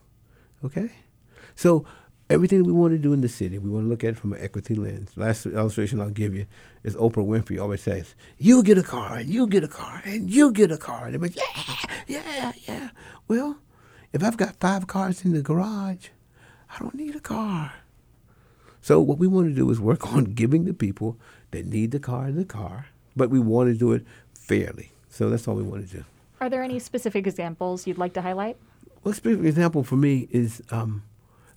[0.63, 0.91] Okay?
[1.56, 1.86] So
[2.30, 4.34] everything we want to do in the city, we want to look at it from
[4.34, 5.12] an equity lens.
[5.15, 6.46] Last illustration I'll give you
[6.84, 10.30] is Oprah Winfrey always says, You get a car, and you get a car, and
[10.30, 11.06] you get a car.
[11.06, 11.44] And everybody's,
[12.08, 12.89] yeah, yeah, yeah.
[13.28, 13.58] Well,
[14.13, 16.08] if I've got five cars in the garage,
[16.70, 17.74] I don't need a car.
[18.82, 21.17] So what we want to do is work on giving the people
[21.52, 24.91] that need the car the car, but we want to do it fairly.
[25.10, 26.06] So that's all we want to do.
[26.39, 28.58] Are there any specific examples you'd like to highlight?
[29.04, 31.04] Well, a specific example for me is um,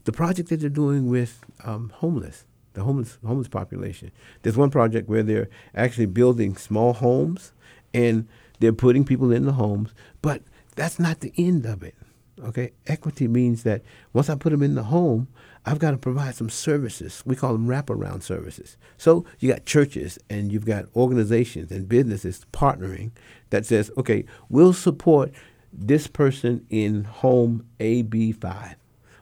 [0.05, 4.11] the project that they're doing with um, homeless, the homeless homeless population.
[4.43, 7.53] There's one project where they're actually building small homes
[7.95, 8.29] and
[8.61, 10.43] they're putting people in the homes, but
[10.75, 11.95] that's not the end of it.
[12.43, 13.83] Okay, equity means that
[14.13, 15.29] once I put them in the home,
[15.67, 17.23] I've got to provide some services.
[17.25, 18.77] We call them wraparound services.
[18.99, 23.13] So you got churches and you've got organizations and businesses partnering
[23.51, 25.33] that says, okay, we'll support
[25.73, 28.75] this person in home AB5.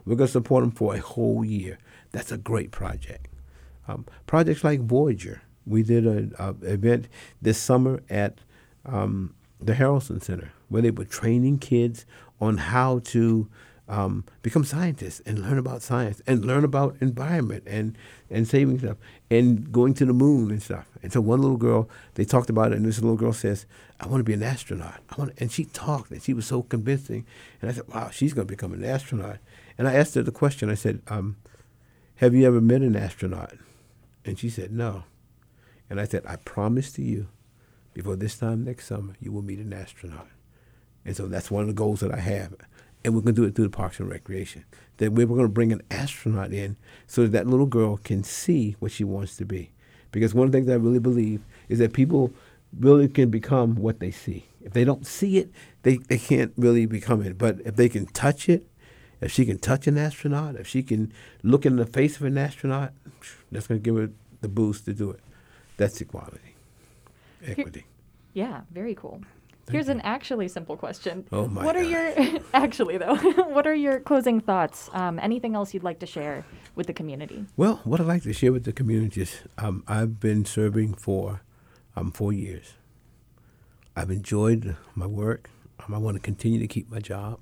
[0.05, 1.79] We're going to support them for a whole year.
[2.11, 3.27] That's a great project.
[3.87, 5.41] Um, projects like Voyager.
[5.65, 7.07] We did an event
[7.41, 8.39] this summer at
[8.85, 12.05] um, the Harrelson Center where they were training kids
[12.41, 13.47] on how to
[13.87, 17.97] um, become scientists and learn about science and learn about environment and,
[18.29, 18.97] and saving stuff
[19.29, 20.87] and going to the moon and stuff.
[21.01, 23.65] And so one little girl, they talked about it, and this little girl says,
[23.99, 26.63] "I want to be an astronaut." I want, and she talked, and she was so
[26.63, 27.25] convincing.
[27.61, 29.37] And I said, "Wow, she's going to become an astronaut."
[29.77, 30.69] And I asked her the question.
[30.69, 31.35] I said, um,
[32.15, 33.53] "Have you ever met an astronaut?"
[34.23, 35.03] And she said, "No."
[35.89, 37.27] And I said, "I promise to you,
[37.93, 40.29] before this time next summer, you will meet an astronaut."
[41.05, 42.55] And so that's one of the goals that I have
[43.03, 44.65] and we're going to do it through the Parks and Recreation.
[44.97, 48.75] That we're going to bring an astronaut in so that that little girl can see
[48.79, 49.71] what she wants to be.
[50.11, 52.31] Because one of the things I really believe is that people
[52.79, 54.45] really can become what they see.
[54.61, 57.37] If they don't see it, they, they can't really become it.
[57.37, 58.67] But if they can touch it,
[59.19, 61.11] if she can touch an astronaut, if she can
[61.41, 62.93] look in the face of an astronaut,
[63.51, 64.09] that's going to give her
[64.41, 65.19] the boost to do it.
[65.77, 66.55] That's equality,
[67.45, 67.85] equity.
[68.33, 69.21] Yeah, very cool.
[69.71, 71.25] Here's an actually simple question.
[71.31, 71.85] Oh my What God.
[71.85, 73.15] are your actually though?
[73.49, 74.89] what are your closing thoughts?
[74.93, 76.45] Um, anything else you'd like to share
[76.75, 77.45] with the community?
[77.55, 81.41] Well, what I'd like to share with the community is um, I've been serving for
[81.95, 82.73] um, four years.
[83.95, 85.49] I've enjoyed my work.
[85.79, 87.39] Um, I want to continue to keep my job.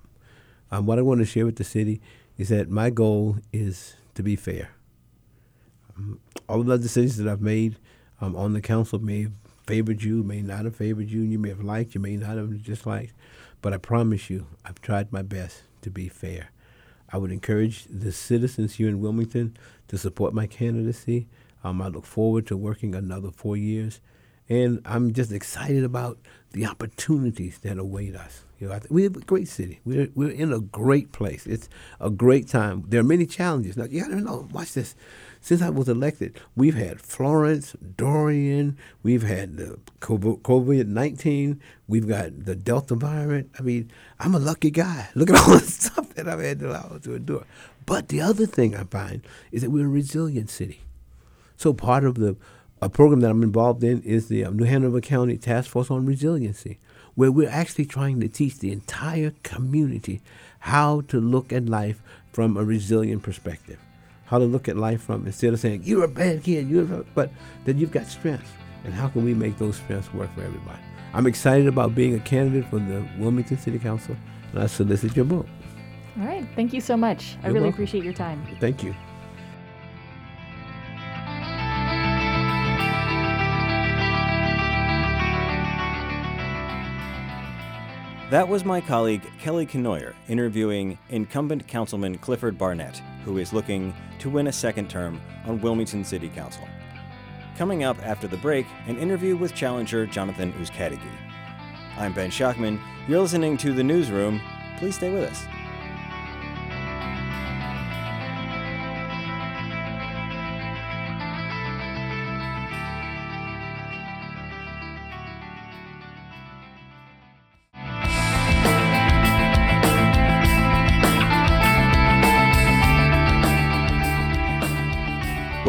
[0.70, 2.02] Um, what I want to share with the city
[2.38, 4.72] is that my goal is to be fair.
[5.98, 7.78] Um, all of the decisions that I've made
[8.20, 11.40] um, on the council may have favored you, may not have favored you, and you
[11.40, 13.14] may have liked, you may not have disliked,
[13.62, 16.50] but I promise you, I've tried my best to be fair.
[17.10, 19.58] I would encourage the citizens here in Wilmington
[19.90, 21.28] to support my candidacy.
[21.64, 24.00] Um, I look forward to working another four years,
[24.48, 26.18] and I'm just excited about
[26.54, 28.44] the opportunities that await us.
[28.60, 29.80] You know, we have a great city.
[29.86, 31.46] We're we're in a great place.
[31.48, 31.68] It's
[32.00, 32.84] a great time.
[32.88, 33.76] There are many challenges.
[33.76, 34.48] Now you got to know.
[34.52, 34.96] Watch this.
[35.44, 42.46] Since I was elected, we've had Florence, Dorian, we've had the COVID nineteen, we've got
[42.46, 43.50] the Delta variant.
[43.58, 45.10] I mean, I'm a lucky guy.
[45.16, 47.46] Look at all the stuff that I've had to, to endure.
[47.88, 50.82] But the other thing I find is that we're a resilient city.
[51.58, 52.38] So part of the
[52.84, 56.06] a program that I'm involved in is the uh, New Hanover County Task Force on
[56.06, 56.80] Resiliency,
[57.14, 60.22] where we're actually trying to teach the entire community
[60.62, 62.02] how to look at life
[62.32, 63.78] from a resilient perspective.
[64.32, 67.04] How to look at life from instead of saying you're a bad kid, you're a,
[67.14, 67.32] but
[67.66, 68.50] then you've got strengths,
[68.86, 70.80] and how can we make those strengths work for everybody?
[71.14, 74.16] I'm excited about being a candidate for the Wilmington City Council,
[74.54, 75.50] and I solicit your vote.
[76.18, 77.36] All right, thank you so much.
[77.44, 77.74] I You're really welcome.
[77.74, 78.42] appreciate your time.
[78.62, 78.96] Thank you.
[88.32, 94.30] That was my colleague Kelly Kenoyer interviewing incumbent Councilman Clifford Barnett, who is looking to
[94.30, 96.66] win a second term on Wilmington City Council.
[97.58, 101.12] Coming up after the break, an interview with challenger Jonathan Uzcategui.
[101.98, 102.80] I'm Ben Schachtman.
[103.06, 104.40] You're listening to The Newsroom.
[104.78, 105.44] Please stay with us.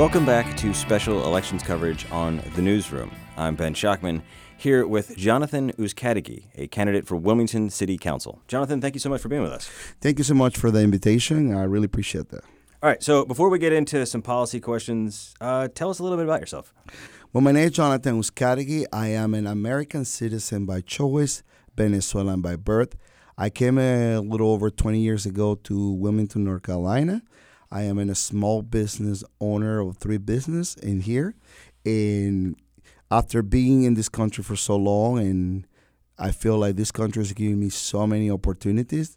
[0.03, 3.13] Welcome back to special elections coverage on The Newsroom.
[3.37, 4.23] I'm Ben Schachtman,
[4.59, 8.43] here with Jonathan Uzcategui, a candidate for Wilmington City Council.
[8.49, 9.71] Jonathan, thank you so much for being with us.
[10.01, 11.55] Thank you so much for the invitation.
[11.55, 12.43] I really appreciate that.
[12.83, 16.19] All right, so before we get into some policy questions, uh, tell us a little
[16.19, 16.75] bit about yourself.
[17.33, 18.87] Well, my name is Jonathan Uzcategui.
[18.93, 21.45] I am an American citizen by choice,
[21.77, 22.97] Venezuelan by birth.
[23.39, 27.23] I came a little over 20 years ago to Wilmington, North Carolina.
[27.73, 31.35] I am in a small business owner of three business in here.
[31.87, 32.55] And
[33.11, 35.67] after being in this country for so long, and
[36.19, 39.17] I feel like this country is giving me so many opportunities,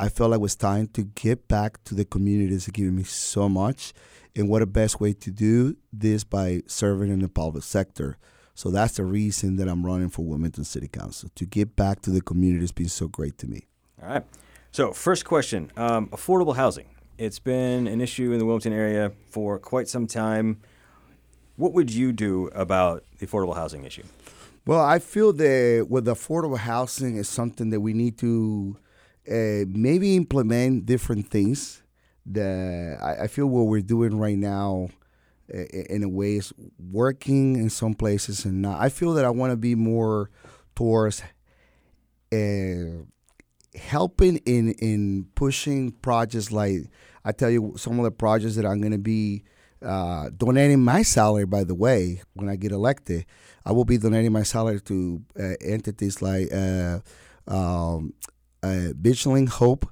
[0.00, 3.04] I felt like it was time to get back to the communities that giving me
[3.04, 3.92] so much.
[4.34, 8.16] And what a best way to do this by serving in the public sector.
[8.54, 12.10] So that's the reason that I'm running for Wilmington City Council to get back to
[12.10, 13.68] the community that's been so great to me.
[14.02, 14.24] All right.
[14.72, 16.86] So, first question um, affordable housing.
[17.20, 20.62] It's been an issue in the Wilmington area for quite some time.
[21.56, 24.04] What would you do about the affordable housing issue?
[24.64, 28.78] Well, I feel that with affordable housing is something that we need to
[29.30, 31.82] uh, maybe implement different things.
[32.24, 34.88] That I, I feel what we're doing right now,
[35.52, 35.58] uh,
[35.90, 38.80] in a way, is working in some places and not.
[38.80, 40.30] I feel that I want to be more
[40.74, 41.22] towards
[42.32, 43.04] uh,
[43.74, 46.88] helping in in pushing projects like
[47.24, 49.44] I tell you some of the projects that I'm going to be
[49.82, 51.46] uh, donating my salary.
[51.46, 53.26] By the way, when I get elected,
[53.64, 57.00] I will be donating my salary to uh, entities like uh,
[57.46, 58.14] um,
[58.62, 58.88] uh,
[59.50, 59.86] Hope,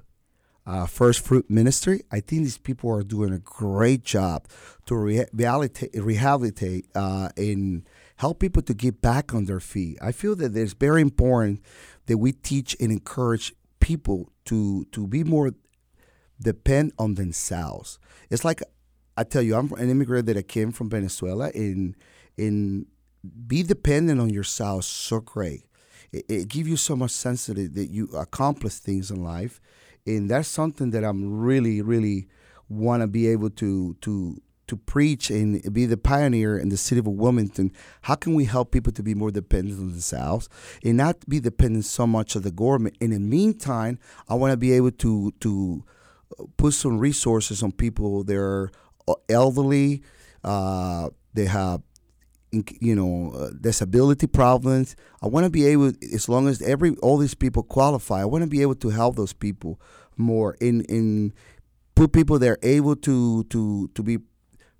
[0.65, 2.01] uh, First Fruit Ministry.
[2.11, 4.47] I think these people are doing a great job
[4.85, 7.87] to re- rehabilitate, rehabilitate uh, and
[8.17, 9.97] help people to get back on their feet.
[10.01, 11.61] I feel that it's very important
[12.07, 15.51] that we teach and encourage people to to be more
[16.41, 17.99] depend on themselves.
[18.29, 18.61] It's like
[19.17, 21.95] I tell you, I'm an immigrant that I came from Venezuela, and
[22.37, 22.85] and
[23.47, 25.65] be dependent on yourself so great.
[26.11, 29.59] It, it gives you so much sense that, that you accomplish things in life,
[30.07, 32.27] and that's something that I'm really, really
[32.69, 36.99] want to be able to to to preach and be the pioneer in the city
[36.99, 37.71] of Wilmington.
[38.03, 40.47] How can we help people to be more dependent on themselves
[40.83, 42.95] and not be dependent so much of the government?
[43.01, 43.97] In the meantime,
[44.29, 45.83] I want to be able to to
[46.57, 48.71] put some resources on people that are
[49.27, 50.01] elderly,
[50.43, 51.81] uh, they have
[52.51, 54.95] you know uh, disability problems.
[55.21, 58.43] I want to be able, as long as every all these people qualify, I want
[58.43, 59.79] to be able to help those people
[60.17, 61.33] more in in
[61.95, 64.19] put people that are able to to to be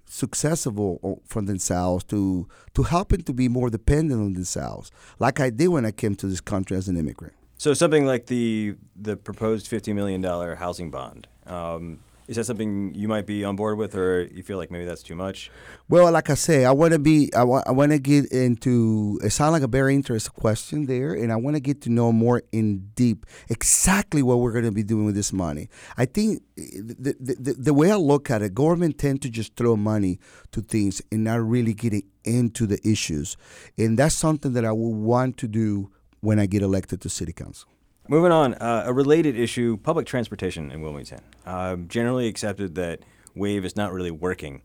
[0.05, 5.67] successful for themselves to to helping to be more dependent on themselves like i did
[5.67, 9.69] when i came to this country as an immigrant So, something like the the proposed
[9.69, 10.23] $50 million
[10.55, 11.27] housing bond.
[11.49, 14.85] Um, is that something you might be on board with, or you feel like maybe
[14.85, 15.49] that's too much?
[15.89, 19.19] Well, like I say, I want to be, I want, I want to get into.
[19.23, 22.11] It sounds like a very interesting question there, and I want to get to know
[22.11, 25.69] more in deep exactly what we're going to be doing with this money.
[25.97, 29.55] I think the, the the the way I look at it, government tend to just
[29.55, 30.19] throw money
[30.51, 33.37] to things and not really getting into the issues,
[33.75, 37.33] and that's something that I will want to do when I get elected to city
[37.33, 37.71] council.
[38.09, 41.19] Moving on, uh, a related issue public transportation in Wilmington.
[41.45, 43.01] Uh, generally accepted that
[43.35, 44.63] WAVE is not really working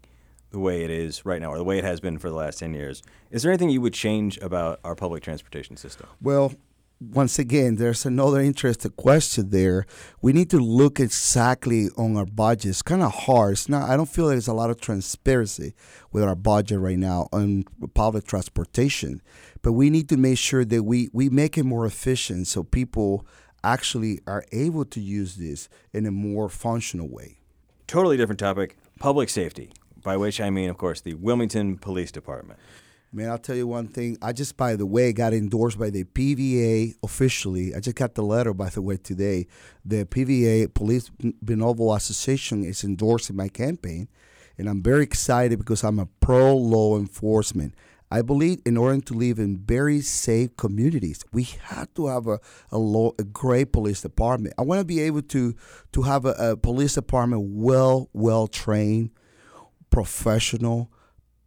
[0.50, 2.60] the way it is right now, or the way it has been for the last
[2.60, 3.02] 10 years.
[3.30, 6.06] Is there anything you would change about our public transportation system?
[6.22, 6.54] Well,
[7.12, 9.86] once again, there's another interesting question there.
[10.22, 12.70] We need to look exactly on our budget.
[12.70, 13.52] It's kind of hard.
[13.52, 13.88] It's not.
[13.88, 15.74] I don't feel there's a lot of transparency
[16.12, 19.22] with our budget right now on public transportation,
[19.62, 23.26] but we need to make sure that we we make it more efficient so people
[23.62, 27.38] actually are able to use this in a more functional way.
[27.86, 29.72] Totally different topic: public safety.
[30.02, 32.60] By which I mean, of course, the Wilmington Police Department.
[33.14, 34.18] Man, I'll tell you one thing.
[34.20, 37.72] I just, by the way, got endorsed by the PVA officially.
[37.72, 39.46] I just got the letter, by the way, today.
[39.84, 44.08] The PVA Police Benevolent Association is endorsing my campaign,
[44.58, 47.76] and I'm very excited because I'm a pro law enforcement.
[48.10, 52.40] I believe in order to live in very safe communities, we have to have a
[52.72, 54.56] a, law, a great police department.
[54.58, 55.54] I want to be able to
[55.92, 59.10] to have a, a police department well well trained,
[59.90, 60.90] professional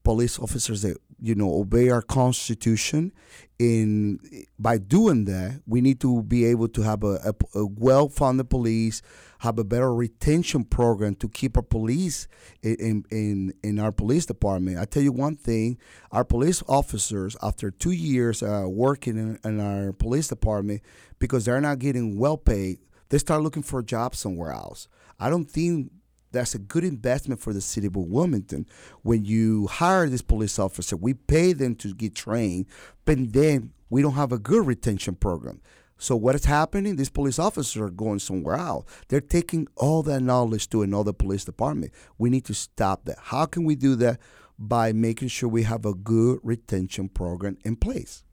[0.07, 3.11] police officers that you know obey our constitution.
[3.59, 4.19] In
[4.59, 9.01] by doing that we need to be able to have a, a, a well-funded police
[9.39, 12.27] have a better retention program to keep our police
[12.61, 14.77] in, in in our police department.
[14.77, 15.79] I tell you one thing
[16.11, 20.81] our police officers after two years uh, working in, in our police department
[21.17, 22.77] because they're not getting well paid
[23.09, 24.87] they start looking for a job somewhere else.
[25.19, 25.91] I don't think
[26.37, 28.67] that's a good investment for the city of Wilmington.
[29.01, 32.67] When you hire this police officer, we pay them to get trained,
[33.05, 35.61] but then we don't have a good retention program.
[35.97, 36.95] So what is happening?
[36.95, 38.85] These police officers are going somewhere else.
[39.07, 41.91] They're taking all that knowledge to another police department.
[42.19, 43.17] We need to stop that.
[43.19, 44.19] How can we do that?
[44.59, 48.23] By making sure we have a good retention program in place.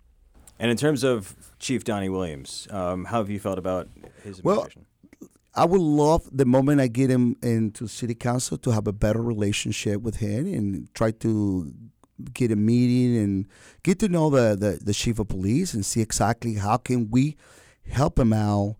[0.58, 3.88] And in terms of Chief Donny Williams, um, how have you felt about
[4.22, 4.86] his administration?
[4.86, 4.93] Well,
[5.56, 9.22] I would love the moment I get him into city council to have a better
[9.22, 11.72] relationship with him and try to
[12.32, 13.46] get a meeting and
[13.82, 17.36] get to know the, the, the chief of police and see exactly how can we
[17.88, 18.76] help him out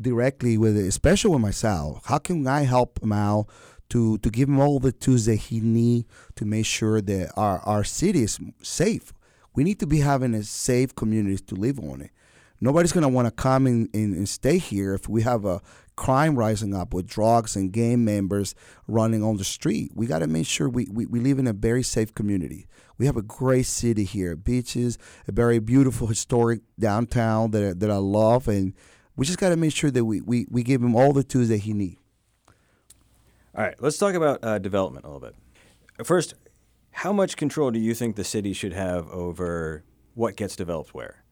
[0.00, 2.06] directly with it, especially with myself.
[2.06, 3.46] How can I help him out
[3.90, 6.06] to to give him all the tools that he need
[6.36, 9.12] to make sure that our, our city is safe.
[9.54, 12.10] We need to be having a safe community to live on it.
[12.60, 15.60] Nobody's gonna want to come in, in, and stay here if we have a
[15.98, 18.54] crime rising up with drugs and gang members
[18.86, 19.90] running on the street.
[19.96, 22.68] We got to make sure we, we, we live in a very safe community.
[22.98, 24.96] We have a great city here, beaches,
[25.26, 28.74] a very beautiful historic downtown that, that I love, and
[29.16, 31.48] we just got to make sure that we, we, we give him all the tools
[31.48, 32.00] that he needs.
[33.56, 35.34] All right, let's talk about uh, development a little bit.
[36.06, 36.34] First,
[36.92, 39.82] how much control do you think the city should have over
[40.14, 41.24] what gets developed where?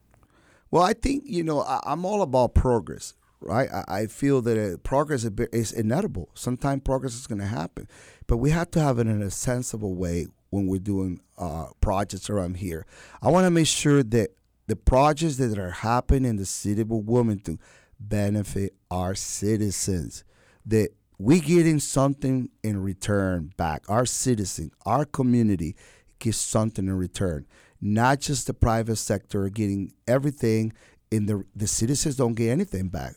[0.73, 3.69] Well, I think, you know, I, I'm all about progress right?
[3.73, 6.31] I, I feel that progress is inevitable.
[6.35, 7.89] Sometimes progress is going to happen,
[8.27, 12.31] but we have to have it in a sensible way when we're doing uh, projects
[12.31, 12.87] around here.
[13.23, 14.31] I want to make sure that
[14.67, 17.59] the projects that are happening in the city of Wilmington
[17.99, 20.25] benefit our citizens.
[20.65, 23.85] That we getting something in return back.
[23.89, 25.77] Our citizen, our community
[26.19, 27.47] gets something in return.
[27.81, 30.73] Not just the private sector getting everything
[31.11, 33.15] in the the citizens don't get anything back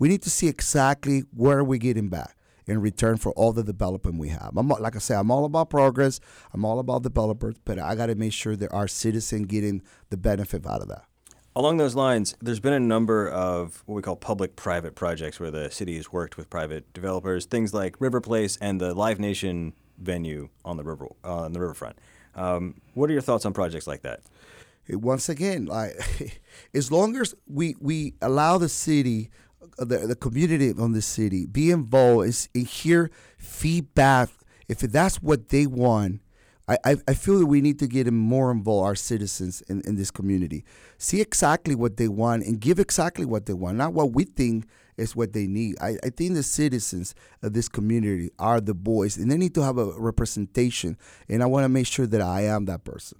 [0.00, 2.34] we need to see exactly where we're getting back
[2.66, 4.52] in return for all the development we have.
[4.56, 6.20] I'm, like I say, I'm all about progress.
[6.52, 10.16] I'm all about developers, but I got to make sure that our citizens getting the
[10.16, 11.04] benefit out of that.
[11.54, 15.70] Along those lines, there's been a number of what we call public-private projects where the
[15.70, 20.48] city has worked with private developers, things like River Place and the Live Nation venue
[20.64, 21.98] on the river uh, on the riverfront.
[22.34, 24.20] Um, what are your thoughts on projects like that?
[24.88, 26.40] Once again, like
[26.74, 29.28] as long as we we allow the city
[29.88, 34.28] the, the community on the city, be involved, is hear feedback.
[34.68, 36.20] If that's what they want,
[36.68, 39.96] I, I, I feel that we need to get more involved, our citizens in, in
[39.96, 40.64] this community.
[40.98, 44.66] See exactly what they want and give exactly what they want, not what we think
[44.96, 45.76] is what they need.
[45.80, 49.64] I, I think the citizens of this community are the boys, and they need to
[49.64, 50.96] have a representation.
[51.28, 53.18] And I want to make sure that I am that person.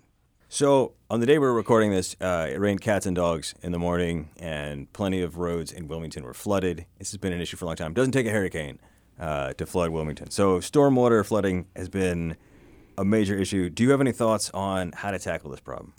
[0.53, 3.71] So on the day we are recording this, uh, it rained cats and dogs in
[3.71, 6.87] the morning, and plenty of roads in Wilmington were flooded.
[6.99, 7.93] This has been an issue for a long time.
[7.93, 8.81] It doesn't take a hurricane
[9.21, 10.31] uh, to flood Wilmington.
[10.33, 12.37] So stormwater flooding has been
[12.99, 13.71] a major issue.
[13.71, 15.95] Do you have any thoughts on how to tackle this problem?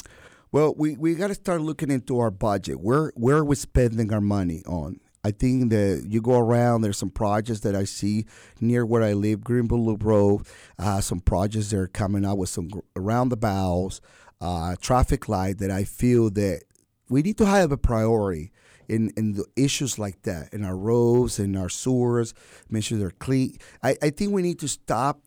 [0.51, 2.81] Well, we, we got to start looking into our budget.
[2.81, 4.99] Where where are we spending our money on?
[5.23, 8.25] I think that you go around, there's some projects that I see
[8.59, 10.45] near where I live, Greenville Loop Road,
[10.77, 14.01] uh, some projects that are coming out with some around the bows
[14.41, 16.63] uh, traffic light that I feel that
[17.09, 18.51] we need to have a priority
[18.87, 22.33] in, in the issues like that in our roads and our sewers,
[22.69, 23.57] make sure they're clean.
[23.83, 25.21] I, I think we need to stop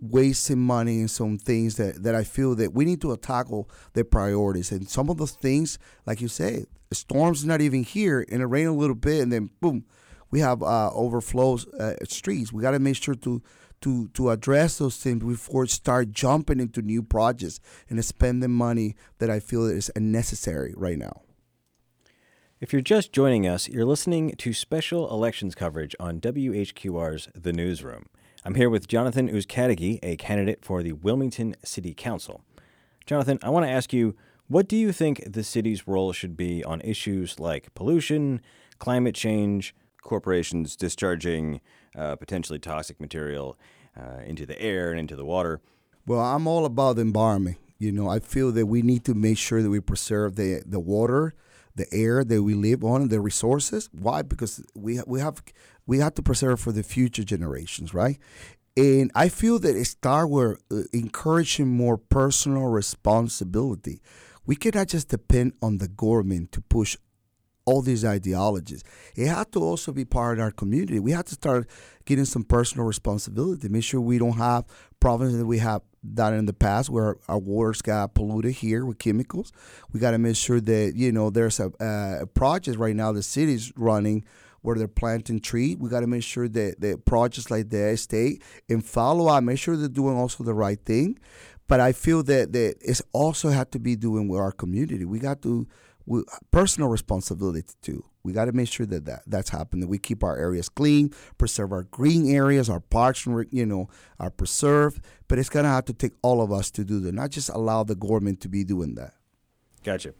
[0.00, 4.04] wasting money in some things that, that I feel that we need to tackle the
[4.04, 4.72] priorities.
[4.72, 8.46] And some of those things, like you say, the storm's not even here, and it
[8.46, 9.84] rain a little bit, and then boom,
[10.30, 12.52] we have uh, overflows uh, streets.
[12.52, 13.42] We got to make sure to
[13.82, 19.30] to to address those things before start jumping into new projects and spending money that
[19.30, 21.22] I feel is unnecessary right now.
[22.60, 28.04] If you're just joining us, you're listening to special elections coverage on WHQR's The Newsroom.
[28.44, 32.42] I'm here with Jonathan Uzcategui, a candidate for the Wilmington City Council.
[33.06, 34.14] Jonathan, I want to ask you
[34.46, 38.42] what do you think the city's role should be on issues like pollution,
[38.78, 41.60] climate change, corporations discharging
[41.96, 43.58] uh, potentially toxic material
[43.98, 45.60] uh, into the air and into the water?
[46.06, 47.58] Well, I'm all about the environment.
[47.78, 50.80] You know, I feel that we need to make sure that we preserve the, the
[50.80, 51.34] water,
[51.74, 53.88] the air that we live on, the resources.
[53.92, 54.22] Why?
[54.22, 55.42] Because we we have
[55.86, 58.18] we have to preserve for the future generations, right?
[58.76, 64.02] And I feel that it start with uh, encouraging more personal responsibility.
[64.46, 66.96] We cannot just depend on the government to push
[67.64, 68.82] all these ideologies.
[69.14, 70.98] It had to also be part of our community.
[70.98, 71.68] We had to start
[72.04, 73.68] getting some personal responsibility.
[73.68, 74.64] Make sure we don't have
[74.98, 75.82] problems that we have
[76.14, 79.52] done in the past where our waters got polluted here with chemicals.
[79.92, 83.22] We got to make sure that you know there's a, a project right now the
[83.22, 84.24] city's running
[84.62, 85.76] where they're planting trees.
[85.78, 88.38] We got to make sure that, the projects like that stay
[88.68, 91.18] and follow up, make sure they're doing also the right thing.
[91.66, 95.04] But I feel that, that it's also had to be doing with our community.
[95.04, 95.66] We got to
[96.10, 98.04] we, personal responsibility too.
[98.24, 99.82] We got to make sure that, that that's happening.
[99.82, 103.88] That we keep our areas clean, preserve our green areas, our parks, and you know,
[104.18, 105.04] are preserved.
[105.28, 107.84] But it's gonna have to take all of us to do that, not just allow
[107.84, 109.14] the government to be doing that.
[109.84, 110.14] Gotcha.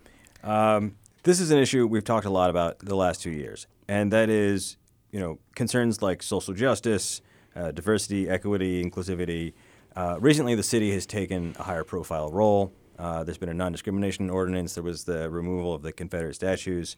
[0.45, 4.13] Um, this is an issue we've talked a lot about the last two years, and
[4.13, 4.77] that is,
[5.11, 7.21] you know, concerns like social justice,
[7.57, 9.55] uh, diversity, equity, inclusivity.
[9.97, 12.73] Uh, recently, the city has taken a higher profile role.
[13.01, 14.75] Uh, there's been a non discrimination ordinance.
[14.75, 16.97] There was the removal of the Confederate statues.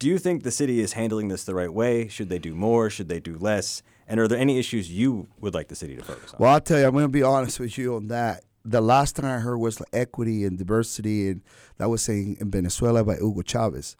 [0.00, 2.08] Do you think the city is handling this the right way?
[2.08, 2.90] Should they do more?
[2.90, 3.82] Should they do less?
[4.08, 6.40] And are there any issues you would like the city to focus on?
[6.40, 8.42] Well, I'll tell you, I'm going to be honest with you on that.
[8.64, 11.42] The last time I heard was equity and diversity, and
[11.78, 13.96] that was saying in Venezuela by Hugo Chavez.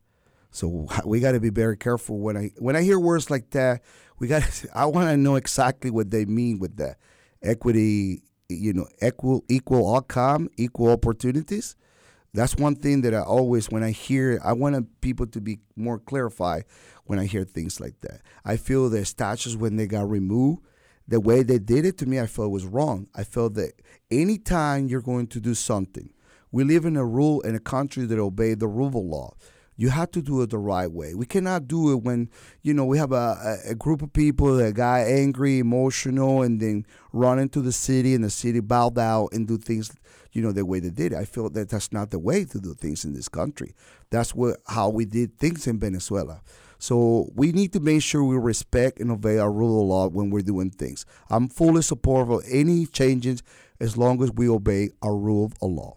[0.50, 3.82] So we got to be very careful when I when I hear words like that.
[4.18, 4.42] We got
[4.74, 6.96] I want to know exactly what they mean with that
[7.42, 8.22] equity.
[8.50, 11.76] You know, equal equal outcome, equal opportunities.
[12.32, 14.40] That's one thing that I always when I hear.
[14.42, 16.64] I want people to be more clarified
[17.04, 18.22] when I hear things like that.
[18.46, 20.62] I feel the statues when they got removed.
[21.06, 23.08] The way they did it to me, I felt was wrong.
[23.14, 23.72] I felt that
[24.10, 26.08] anytime you're going to do something,
[26.50, 29.34] we live in a rule in a country that obey the rule of law
[29.78, 31.14] you have to do it the right way.
[31.14, 32.28] We cannot do it when
[32.62, 36.84] you know we have a, a, group of people that got angry, emotional, and then
[37.12, 39.92] run into the city, and the city bowed out and do things,
[40.32, 41.14] you know, the way they did.
[41.14, 43.72] I feel that that's not the way to do things in this country.
[44.10, 46.42] That's what how we did things in Venezuela.
[46.80, 50.30] So we need to make sure we respect and obey our rule of law when
[50.30, 51.06] we're doing things.
[51.30, 53.44] I'm fully supportive of any changes
[53.80, 55.96] as long as we obey our rule of law.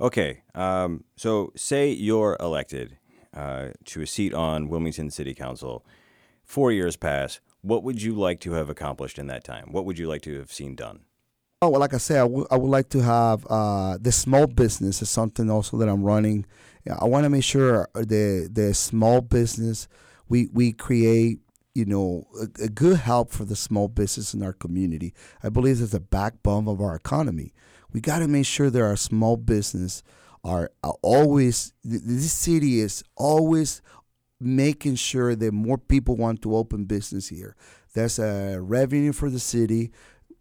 [0.00, 2.98] Okay, um, so say you're elected
[3.34, 5.84] uh, to a seat on Wilmington City Council.
[6.44, 7.40] Four years pass.
[7.62, 9.72] What would you like to have accomplished in that time?
[9.72, 11.00] What would you like to have seen done?
[11.60, 14.46] Oh, well, like I said, I, w- I would like to have uh, the small
[14.46, 16.46] business is something also that I'm running.
[16.88, 19.88] I want to make sure the the small business
[20.28, 21.40] we we create
[21.74, 25.12] you know a, a, good help for the small business in our community.
[25.42, 27.52] I believe it's the backbone of our economy
[27.98, 30.04] we got to make sure that our small business
[30.44, 30.70] are,
[31.02, 33.82] always this city is always
[34.38, 37.56] making sure that more people want to open business here.
[37.94, 39.90] That's a revenue for the city,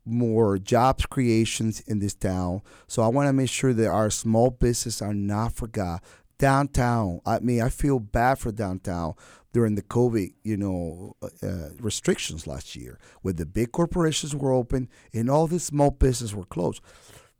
[0.05, 2.61] more jobs creations in this town.
[2.85, 6.03] So I want to make sure that our small business are not forgot.
[6.37, 9.15] Downtown, I mean, I feel bad for downtown
[9.51, 14.89] during the COVID, you know, uh, restrictions last year, where the big corporations were open
[15.11, 16.83] and all the small businesses were closed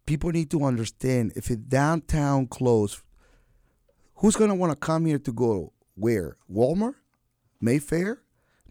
[0.08, 3.02] people need to understand if it's downtown closed,
[4.16, 6.38] who's going to want to come here to go where?
[6.52, 6.96] Walmart?
[7.62, 8.24] Mayfair?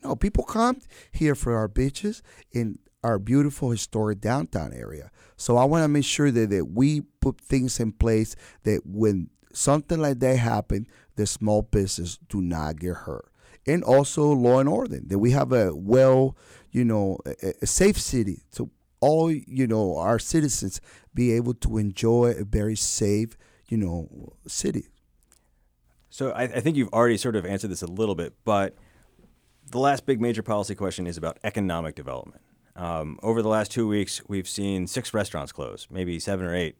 [0.02, 0.80] No, people come
[1.12, 2.22] here for our beaches
[2.52, 5.10] in our beautiful historic downtown area.
[5.36, 8.34] So I want to make sure that, that we put things in place
[8.64, 13.28] that when something like that happen, the small business do not get hurt.
[13.66, 16.36] And also law and order, that we have a well,
[16.70, 18.42] you know, a, a safe city.
[18.50, 18.70] So
[19.00, 20.80] all you know our citizens
[21.14, 23.36] be able to enjoy a very safe
[23.68, 24.86] you know city
[26.10, 28.74] so I, I, think you've already sort of answered this a little bit but
[29.70, 32.42] the last big major policy question is about economic development
[32.76, 36.76] Um, over the last two weeks, we've seen six restaurants close, maybe seven or eight.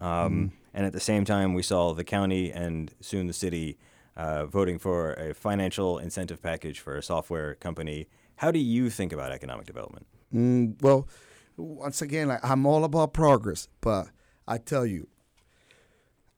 [0.00, 3.78] Um, And at the same time, we saw the county and soon the city
[4.16, 8.06] uh, voting for a financial incentive package for a software company.
[8.36, 10.06] How do you think about economic development?
[10.32, 11.08] Mm, well,
[11.58, 14.08] once again, like, I'm all about progress, but
[14.46, 15.08] I tell you,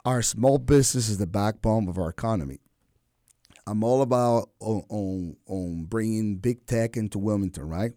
[0.05, 2.61] our small business is the backbone of our economy.
[3.67, 7.93] I'm all about on, on, on bringing big tech into Wilmington, right?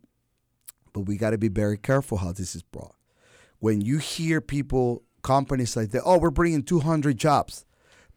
[0.91, 2.95] But we got to be very careful how this is brought.
[3.59, 7.65] When you hear people, companies like that, oh, we're bringing 200 jobs,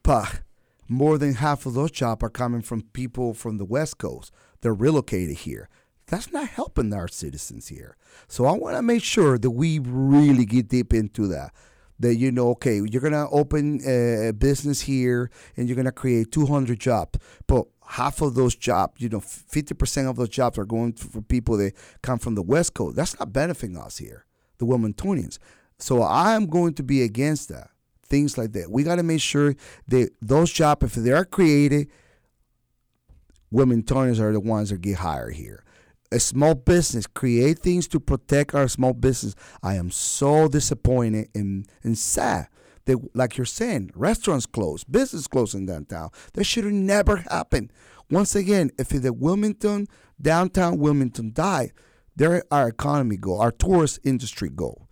[0.02, 0.42] but
[0.88, 4.32] more than half of those jobs are coming from people from the West Coast.
[4.60, 5.68] They're relocated here.
[6.08, 7.96] That's not helping our citizens here.
[8.28, 11.52] So I want to make sure that we really get deep into that.
[11.98, 16.78] That you know, okay, you're gonna open a business here and you're gonna create 200
[16.78, 21.22] jobs, but half of those jobs, you know, 50% of those jobs are going for
[21.22, 22.96] people that come from the West Coast.
[22.96, 24.26] That's not benefiting us here,
[24.58, 25.38] the Wilmingtonians.
[25.78, 27.70] So I'm going to be against that.
[28.04, 28.70] Things like that.
[28.70, 29.54] We got to make sure
[29.88, 31.88] that those jobs, if they are created,
[33.52, 35.64] Wilmingtonians are the ones that get hired here.
[36.12, 39.34] A small business, create things to protect our small business.
[39.62, 42.48] I am so disappointed and, and sad
[42.84, 46.10] that, like you're saying, restaurants close, business close in downtown.
[46.34, 47.72] That should have never happened.
[48.10, 49.88] Once again, if the Wilmington,
[50.20, 51.72] downtown Wilmington die,
[52.14, 54.86] there our economy go, our tourist industry go.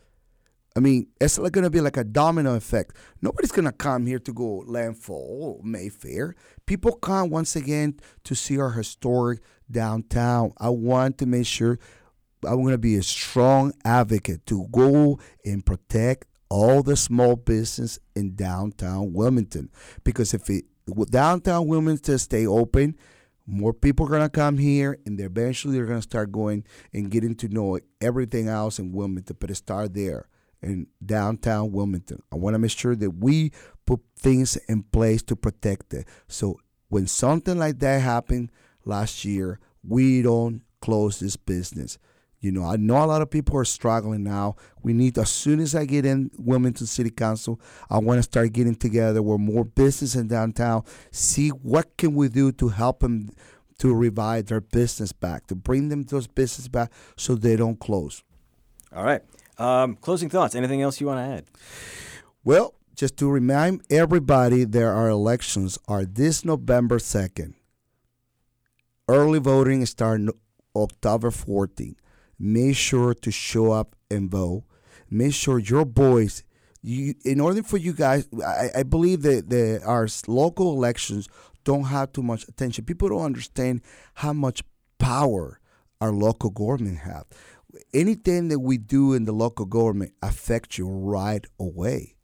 [0.76, 2.96] I mean, it's like gonna be like a domino effect.
[3.22, 6.34] Nobody's gonna come here to go landfall Mayfair.
[6.66, 9.40] People come once again to see our historic
[9.70, 10.52] downtown.
[10.58, 11.78] I want to make sure
[12.46, 18.34] I'm gonna be a strong advocate to go and protect all the small business in
[18.36, 19.70] downtown Wilmington.
[20.04, 20.64] Because if it
[21.10, 22.96] downtown Wilmington stay open,
[23.46, 27.48] more people are gonna come here, and eventually they're gonna start going and getting to
[27.48, 29.36] know everything else in Wilmington.
[29.38, 30.28] But it start there
[30.62, 32.22] in downtown Wilmington.
[32.32, 33.52] I want to make sure that we
[33.86, 36.08] put things in place to protect it.
[36.26, 36.58] So
[36.88, 38.50] when something like that happened
[38.84, 41.98] last year, we don't close this business.
[42.40, 44.56] You know, I know a lot of people are struggling now.
[44.82, 47.58] We need, as soon as I get in Wilmington City Council,
[47.88, 52.28] I want to start getting together with more business in downtown, see what can we
[52.28, 53.30] do to help them
[53.78, 58.22] to revive their business back, to bring them those business back so they don't close.
[58.94, 59.22] All right.
[59.56, 60.54] Um, closing thoughts.
[60.54, 61.44] Anything else you want to add?
[62.44, 67.54] Well, just to remind everybody, there are elections are this November second.
[69.08, 70.24] Early voting starts
[70.74, 71.96] October 14th.
[72.38, 74.64] Make sure to show up and vote.
[75.10, 76.42] Make sure your voice.
[76.82, 81.28] You, in order for you guys, I, I believe that the, our local elections
[81.64, 82.84] don't have too much attention.
[82.84, 83.80] People don't understand
[84.14, 84.62] how much
[84.98, 85.60] power
[86.00, 87.24] our local government have
[87.92, 92.16] anything that we do in the local government affects you right away.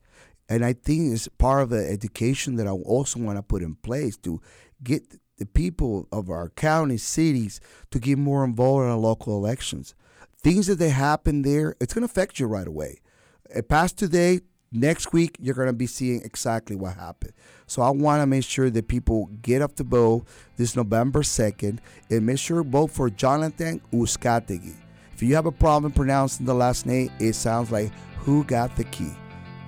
[0.49, 3.77] And I think it's part of the education that I also want to put in
[3.77, 4.41] place to
[4.83, 7.61] get the people of our county, cities
[7.91, 9.95] to get more involved in our local elections.
[10.37, 13.01] Things that they happen there, it's going to affect you right away.
[13.49, 17.33] It passed today, next week you're going to be seeing exactly what happened.
[17.67, 20.27] So I want to make sure that people get up the vote
[20.59, 21.79] this November 2nd
[22.11, 24.75] and make sure vote for Jonathan Uzcategui.
[25.15, 28.85] If you have a problem pronouncing the last name, it sounds like who got the
[28.85, 29.13] key.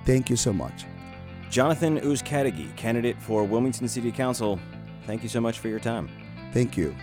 [0.05, 0.85] Thank you so much.
[1.49, 4.59] Jonathan Uzcategui, candidate for Wilmington City Council.
[5.05, 6.09] Thank you so much for your time.
[6.53, 6.95] Thank you.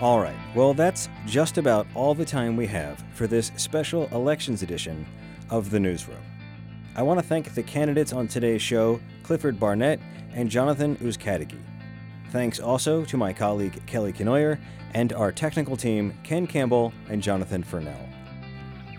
[0.00, 4.62] All right, well, that's just about all the time we have for this special elections
[4.62, 5.04] edition
[5.50, 6.22] of the Newsroom.
[6.96, 10.00] I want to thank the candidates on today's show, Clifford Barnett
[10.32, 11.69] and Jonathan Uzcategui.
[12.30, 14.58] Thanks also to my colleague Kelly Kenoyer
[14.94, 18.08] and our technical team, Ken Campbell and Jonathan Furnell.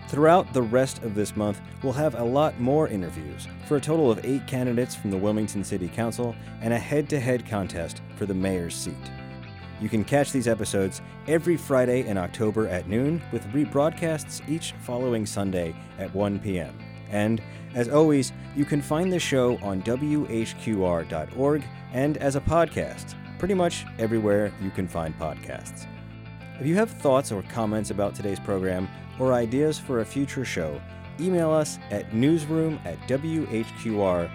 [0.10, 4.12] Throughout the rest of this month, we'll have a lot more interviews for a total
[4.12, 8.26] of eight candidates from the Wilmington City Council and a head to head contest for
[8.26, 9.12] the mayor's seat.
[9.80, 15.26] You can catch these episodes every Friday in October at noon, with rebroadcasts each following
[15.26, 16.78] Sunday at 1 p.m.
[17.10, 17.42] And,
[17.74, 21.64] as always, you can find the show on WHQR.org
[21.94, 25.88] and as a podcast, pretty much everywhere you can find podcasts.
[26.60, 28.88] If you have thoughts or comments about today's program
[29.18, 30.80] or ideas for a future show,
[31.20, 34.30] email us at newsroom at WHQR.org.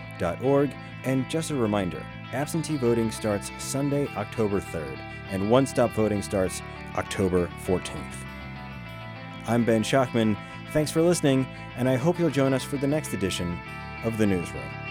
[1.05, 4.99] And just a reminder absentee voting starts Sunday, October 3rd
[5.31, 6.63] and one stop voting starts
[6.97, 8.25] October 14th.
[9.47, 10.37] I'm Ben Schachtman.
[10.73, 11.47] Thanks for listening,
[11.77, 13.59] and I hope you'll join us for the next edition
[14.05, 14.86] of The Newsroom.